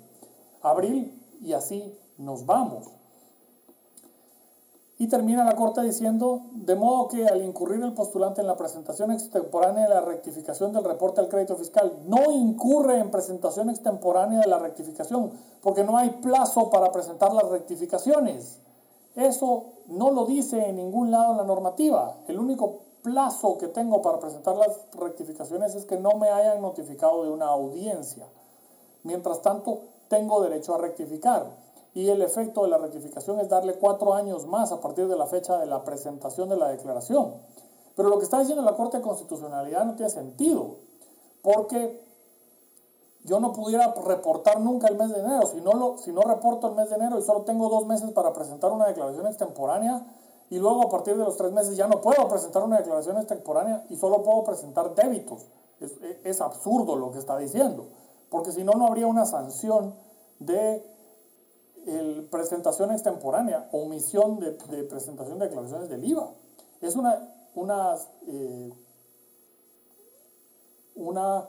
abril 0.60 1.18
y 1.40 1.54
así 1.54 1.98
nos 2.18 2.44
vamos. 2.44 2.90
Y 4.96 5.08
termina 5.08 5.44
la 5.44 5.56
Corte 5.56 5.82
diciendo, 5.82 6.42
de 6.52 6.76
modo 6.76 7.08
que 7.08 7.26
al 7.26 7.42
incurrir 7.42 7.82
el 7.82 7.94
postulante 7.94 8.40
en 8.40 8.46
la 8.46 8.56
presentación 8.56 9.10
extemporánea 9.10 9.88
de 9.88 9.94
la 9.94 10.00
rectificación 10.00 10.72
del 10.72 10.84
reporte 10.84 11.20
al 11.20 11.28
crédito 11.28 11.56
fiscal, 11.56 11.98
no 12.06 12.30
incurre 12.30 12.98
en 12.98 13.10
presentación 13.10 13.70
extemporánea 13.70 14.40
de 14.40 14.46
la 14.46 14.60
rectificación, 14.60 15.32
porque 15.62 15.82
no 15.82 15.96
hay 15.96 16.10
plazo 16.10 16.70
para 16.70 16.92
presentar 16.92 17.32
las 17.34 17.48
rectificaciones. 17.48 18.60
Eso 19.16 19.72
no 19.86 20.12
lo 20.12 20.26
dice 20.26 20.68
en 20.68 20.76
ningún 20.76 21.10
lado 21.10 21.32
en 21.32 21.38
la 21.38 21.44
normativa. 21.44 22.18
El 22.28 22.38
único 22.38 22.84
plazo 23.02 23.58
que 23.58 23.68
tengo 23.68 24.00
para 24.00 24.20
presentar 24.20 24.56
las 24.56 24.80
rectificaciones 24.92 25.74
es 25.74 25.84
que 25.84 25.98
no 25.98 26.12
me 26.12 26.30
hayan 26.30 26.62
notificado 26.62 27.24
de 27.24 27.30
una 27.30 27.46
audiencia. 27.46 28.26
Mientras 29.02 29.42
tanto, 29.42 29.82
tengo 30.08 30.40
derecho 30.40 30.74
a 30.74 30.78
rectificar. 30.78 31.63
Y 31.94 32.08
el 32.08 32.22
efecto 32.22 32.64
de 32.64 32.68
la 32.68 32.78
rectificación 32.78 33.40
es 33.40 33.48
darle 33.48 33.74
cuatro 33.74 34.14
años 34.14 34.46
más 34.46 34.72
a 34.72 34.80
partir 34.80 35.06
de 35.08 35.16
la 35.16 35.26
fecha 35.26 35.58
de 35.58 35.66
la 35.66 35.84
presentación 35.84 36.48
de 36.48 36.56
la 36.56 36.68
declaración. 36.68 37.34
Pero 37.94 38.08
lo 38.08 38.18
que 38.18 38.24
está 38.24 38.40
diciendo 38.40 38.62
la 38.62 38.74
Corte 38.74 38.98
de 38.98 39.02
Constitucionalidad 39.02 39.84
no 39.84 39.94
tiene 39.94 40.10
sentido, 40.10 40.78
porque 41.42 42.04
yo 43.22 43.40
no 43.40 43.52
pudiera 43.52 43.94
reportar 43.94 44.60
nunca 44.60 44.88
el 44.88 44.96
mes 44.96 45.10
de 45.10 45.20
enero. 45.20 45.46
Si 45.46 45.60
no, 45.60 45.72
lo, 45.72 45.96
si 45.98 46.12
no 46.12 46.22
reporto 46.22 46.66
el 46.68 46.74
mes 46.74 46.90
de 46.90 46.96
enero 46.96 47.18
y 47.18 47.22
solo 47.22 47.42
tengo 47.42 47.68
dos 47.68 47.86
meses 47.86 48.10
para 48.10 48.32
presentar 48.32 48.72
una 48.72 48.86
declaración 48.86 49.26
extemporánea, 49.26 50.04
y 50.50 50.58
luego 50.58 50.82
a 50.82 50.88
partir 50.88 51.16
de 51.16 51.24
los 51.24 51.36
tres 51.36 51.52
meses 51.52 51.76
ya 51.76 51.88
no 51.88 52.00
puedo 52.00 52.28
presentar 52.28 52.62
una 52.62 52.78
declaración 52.78 53.16
extemporánea 53.16 53.84
y 53.88 53.96
solo 53.96 54.22
puedo 54.22 54.44
presentar 54.44 54.94
débitos. 54.94 55.46
Es, 56.22 56.40
absurdo 56.40 56.96
lo 56.96 57.10
que 57.10 57.18
está 57.18 57.36
diciendo, 57.36 57.88
porque 58.30 58.52
si 58.52 58.62
no, 58.62 58.72
no 58.72 58.86
habría 58.86 59.06
una 59.06 59.26
sanción 59.26 59.94
de 60.38 60.86
presentación 62.30 62.90
extemporánea 62.90 63.68
omisión 63.72 64.38
de, 64.40 64.52
presentación 64.84 65.38
de 65.38 65.46
declaraciones 65.46 65.88
del 65.88 66.04
IVA. 66.04 66.30
Es 66.80 66.96
una, 66.96 67.34
una, 67.54 67.96
eh, 68.26 68.72
una 70.94 71.48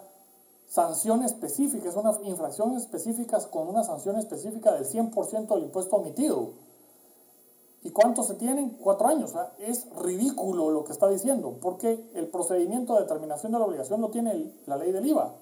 sanción 0.67 1.23
específica, 1.23 1.87
es 1.87 1.95
una 1.95 2.17
infracción 2.23 2.75
específica 2.75 3.39
con 3.49 3.67
una 3.67 3.83
sanción 3.83 4.17
específica 4.17 4.73
del 4.73 4.85
100% 4.85 5.47
del 5.47 5.63
impuesto 5.63 5.95
omitido. 5.95 6.65
¿Y 7.85 7.91
cuántos 7.91 8.25
se 8.25 8.33
tienen? 8.33 8.71
Cuatro 8.81 9.07
años. 9.07 9.33
Es 9.59 9.87
ridículo 10.01 10.71
lo 10.71 10.83
que 10.85 10.91
está 10.91 11.07
diciendo, 11.07 11.57
porque 11.61 12.09
el 12.15 12.27
procedimiento 12.27 12.95
de 12.95 13.01
determinación 13.01 13.51
de 13.51 13.59
la 13.59 13.65
obligación 13.65 14.01
lo 14.01 14.09
tiene 14.09 14.51
la 14.65 14.77
ley 14.77 14.91
del 14.91 15.05
IVA. 15.05 15.35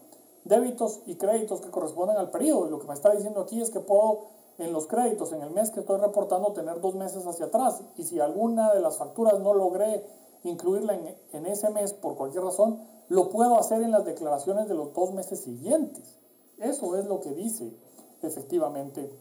Débitos 0.44 1.04
y 1.06 1.16
créditos 1.16 1.62
que 1.62 1.72
corresponden 1.72 2.18
al 2.18 2.32
periodo. 2.32 2.70
Lo 2.70 2.80
que 2.80 2.88
me 2.88 2.96
está 2.96 3.12
diciendo 3.12 3.40
aquí 3.40 3.62
es 3.62 3.70
que 3.70 3.80
puedo, 3.80 4.26
en 4.58 4.72
los 4.72 4.88
créditos, 4.88 5.32
en 5.34 5.42
el 5.42 5.52
mes 5.52 5.72
que 5.72 5.80
estoy 5.80 6.00
reportando, 6.00 6.54
tener 6.54 6.80
dos 6.80 6.96
meses 6.96 7.26
hacia 7.26 7.48
atrás. 7.48 7.82
Y 7.98 8.04
si 8.04 8.20
alguna 8.20 8.74
de 8.74 8.82
las 8.82 8.98
facturas 8.98 9.40
no 9.40 9.54
logré 9.54 10.06
incluirla 10.44 11.00
en, 11.32 11.46
ese 11.46 11.70
mes 11.70 11.94
por 11.94 12.16
cualquier 12.16 12.44
razón, 12.44 12.80
lo 13.10 13.30
puedo 13.30 13.58
hacer 13.58 13.82
en 13.82 13.92
las 13.92 14.06
declaraciones 14.06 14.68
de 14.68 14.76
los 14.76 14.94
dos 14.94 15.14
meses 15.14 15.40
siguientes. 15.40 16.20
Eso 16.58 16.96
es 16.96 17.06
lo 17.06 17.20
que 17.20 17.34
dice 17.34 17.76
efectivamente 18.22 19.12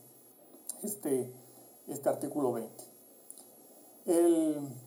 este, 0.82 1.32
este 1.88 2.08
artículo 2.08 2.52
20 2.52 2.91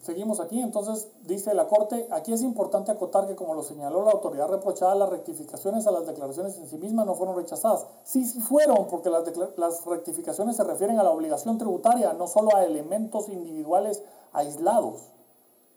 seguimos 0.02 0.42
aquí, 0.42 0.60
entonces 0.62 1.10
dice 1.24 1.54
la 1.54 1.68
Corte, 1.68 2.08
aquí 2.12 2.34
es 2.34 2.42
importante 2.42 2.92
acotar 2.92 3.28
que 3.28 3.36
como 3.36 3.54
lo 3.54 3.64
señaló 3.64 4.04
la 4.04 4.12
autoridad 4.12 4.50
reprochada, 4.50 4.94
las 4.96 5.10
rectificaciones 5.10 5.88
a 5.88 5.92
las 5.92 6.06
declaraciones 6.06 6.58
en 6.58 6.68
sí 6.68 6.78
mismas 6.78 7.06
no 7.06 7.16
fueron 7.16 7.36
rechazadas. 7.36 7.88
Sí, 8.04 8.26
sí 8.26 8.42
fueron, 8.42 8.88
porque 8.88 9.10
las, 9.10 9.24
las 9.58 9.86
rectificaciones 9.86 10.58
se 10.58 10.64
refieren 10.64 11.00
a 11.00 11.04
la 11.04 11.12
obligación 11.12 11.58
tributaria, 11.58 12.12
no 12.14 12.28
solo 12.28 12.56
a 12.56 12.66
elementos 12.66 13.30
individuales 13.30 14.04
aislados. 14.34 15.12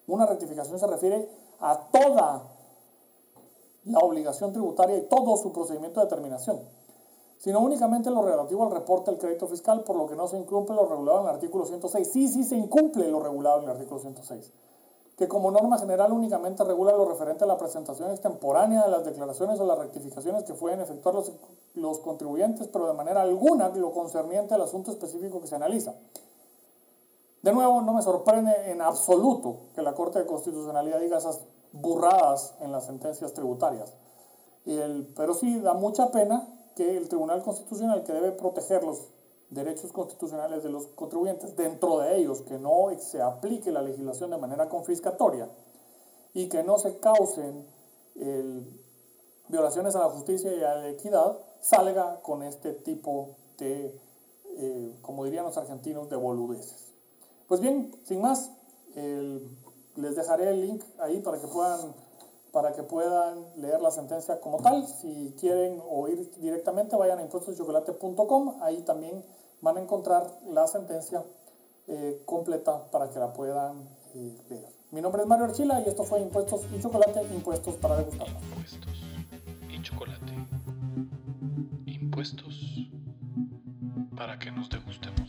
Una 0.09 0.27
rectificación 0.27 0.81
se 0.81 0.87
refiere 0.87 1.29
a 1.61 1.79
toda 1.93 2.43
la 3.85 3.99
obligación 4.01 4.53
tributaria 4.53 4.97
y 4.97 5.03
todo 5.03 5.37
su 5.37 5.53
procedimiento 5.53 6.01
de 6.01 6.07
determinación 6.07 6.78
sino 7.39 7.61
únicamente 7.61 8.11
lo 8.11 8.23
relativo 8.23 8.65
al 8.65 8.73
reporte 8.73 9.11
del 9.11 9.21
crédito 9.21 9.47
fiscal, 9.47 9.85
por 9.85 9.97
lo 9.97 10.07
que 10.07 10.17
no 10.17 10.27
se 10.27 10.37
incumple 10.37 10.75
lo 10.75 10.87
regulado 10.87 11.21
en 11.21 11.29
el 11.29 11.35
artículo 11.35 11.65
106. 11.65 12.11
Sí, 12.13 12.29
sí 12.29 12.43
se 12.45 12.57
incumple 12.57 13.09
lo 13.09 13.21
regulado 13.21 13.59
en 13.59 13.65
el 13.65 13.71
artículo 13.71 14.01
106, 14.01 14.53
que 15.17 15.29
como 15.29 15.53
norma 15.53 15.79
general 15.79 16.13
únicamente 16.13 16.65
regula 16.65 16.93
lo 16.93 17.05
referente 17.05 17.45
a 17.45 17.47
la 17.47 17.57
presentación 17.57 18.11
extemporánea 18.11 18.83
de 18.83 18.91
las 18.91 19.05
declaraciones 19.05 19.61
o 19.61 19.67
las 19.67 19.79
rectificaciones 19.79 20.43
que 20.43 20.55
pueden 20.55 20.81
efectuar 20.81 21.15
los, 21.15 21.33
los 21.75 22.01
contribuyentes, 22.01 22.67
pero 22.67 22.89
de 22.89 22.95
manera 22.95 23.23
alguna 23.23 23.69
lo 23.69 23.93
concerniente 23.93 24.55
al 24.55 24.63
asunto 24.63 24.91
específico 24.91 25.41
que 25.41 25.47
se 25.47 25.55
analiza. 25.55 25.95
De 27.43 27.53
nuevo, 27.53 27.81
no 27.83 27.93
me 27.93 28.03
sorprende 28.03 28.73
en 28.73 28.83
absoluto 28.83 29.69
que 29.77 29.83
la 29.83 29.95
Corte 29.95 30.19
de 30.19 30.27
Constitucionalidad 30.27 30.99
diga 30.99 31.19
esas 31.19 31.43
burradas 31.71 32.57
en 32.61 32.73
las 32.73 32.87
sentencias 32.87 33.33
tributarias. 33.33 33.95
Y 34.65 34.77
el, 34.77 35.07
pero 35.15 35.35
sí 35.35 35.61
da 35.61 35.73
mucha 35.73 36.11
pena 36.11 36.58
que 36.79 36.97
el 36.97 37.09
Tribunal 37.09 37.43
Constitucional, 37.43 38.05
que 38.05 38.13
debe 38.13 38.31
proteger 38.31 38.85
los 38.85 39.09
derechos 39.51 39.91
constitucionales 39.91 40.63
de 40.63 40.71
los 40.71 40.87
contribuyentes, 40.87 41.57
dentro 41.57 41.99
de 41.99 42.17
ellos 42.19 42.43
que 42.43 42.57
no 42.57 42.91
se 43.01 43.21
aplique 43.21 43.73
la 43.73 43.83
legislación 43.83 44.31
de 44.31 44.39
manera 44.39 44.69
confiscatoria 44.69 45.51
y 46.35 46.49
que 46.49 46.63
no 46.63 46.79
se 46.79 47.01
causen 47.01 47.67
violaciones 49.49 49.97
a 49.97 49.99
la 49.99 50.11
justicia 50.11 50.55
y 50.55 50.63
a 50.63 50.77
la 50.77 50.89
equidad, 50.89 51.37
salga 51.59 52.21
con 52.23 52.45
este 52.45 52.73
tipo 52.75 53.37
de, 53.59 54.01
eh, 54.57 54.97
como 55.03 55.25
dirían 55.25 55.47
los 55.47 55.59
argentinos, 55.59 56.09
de 56.09 56.15
boludeces. 56.15 56.95
Pues 57.49 57.61
bien, 57.61 57.91
sin 58.05 58.21
más, 58.21 58.53
les 58.95 60.15
dejaré 60.15 60.51
el 60.51 60.61
link 60.61 60.85
ahí 61.01 61.21
para 61.23 61.41
que 61.41 61.49
puedan 61.49 61.93
para 62.53 62.73
que 62.73 62.83
puedan 62.83 63.47
leer 63.57 63.81
la 63.81 63.91
sentencia 63.91 64.41
como 64.41 64.59
tal. 64.59 64.87
Si 64.87 65.35
quieren 65.39 65.83
oír 65.89 66.31
directamente, 66.39 66.97
vayan 66.97 67.19
a 67.19 67.23
impuestoschocolate.com. 67.23 68.63
Ahí 68.63 68.83
también 68.83 69.25
van 69.61 69.77
a 69.77 69.81
encontrar 69.81 70.27
la 70.47 70.67
sentencia 70.67 71.25
eh, 71.87 72.23
completa 72.25 72.91
para 72.91 73.11
que 73.11 73.19
la 73.19 73.33
puedan 73.33 73.89
eh, 74.15 74.37
leer. 74.49 74.79
Mi 74.91 75.03
nombre 75.03 75.23
es 75.23 75.29
Mario 75.29 75.47
Archila 75.47 75.81
y 75.81 75.89
esto 75.89 76.05
fue 76.05 76.21
Impuestos 76.21 76.67
y 76.75 76.81
Chocolate, 76.81 77.23
Impuestos 77.35 77.77
para 77.77 77.97
degustar. 77.97 78.29
Impuestos 78.29 79.03
y 79.69 79.83
chocolate. 79.83 80.33
Impuestos 81.87 82.89
para 84.17 84.39
que 84.39 84.51
nos 84.51 84.69
degustemos. 84.71 85.28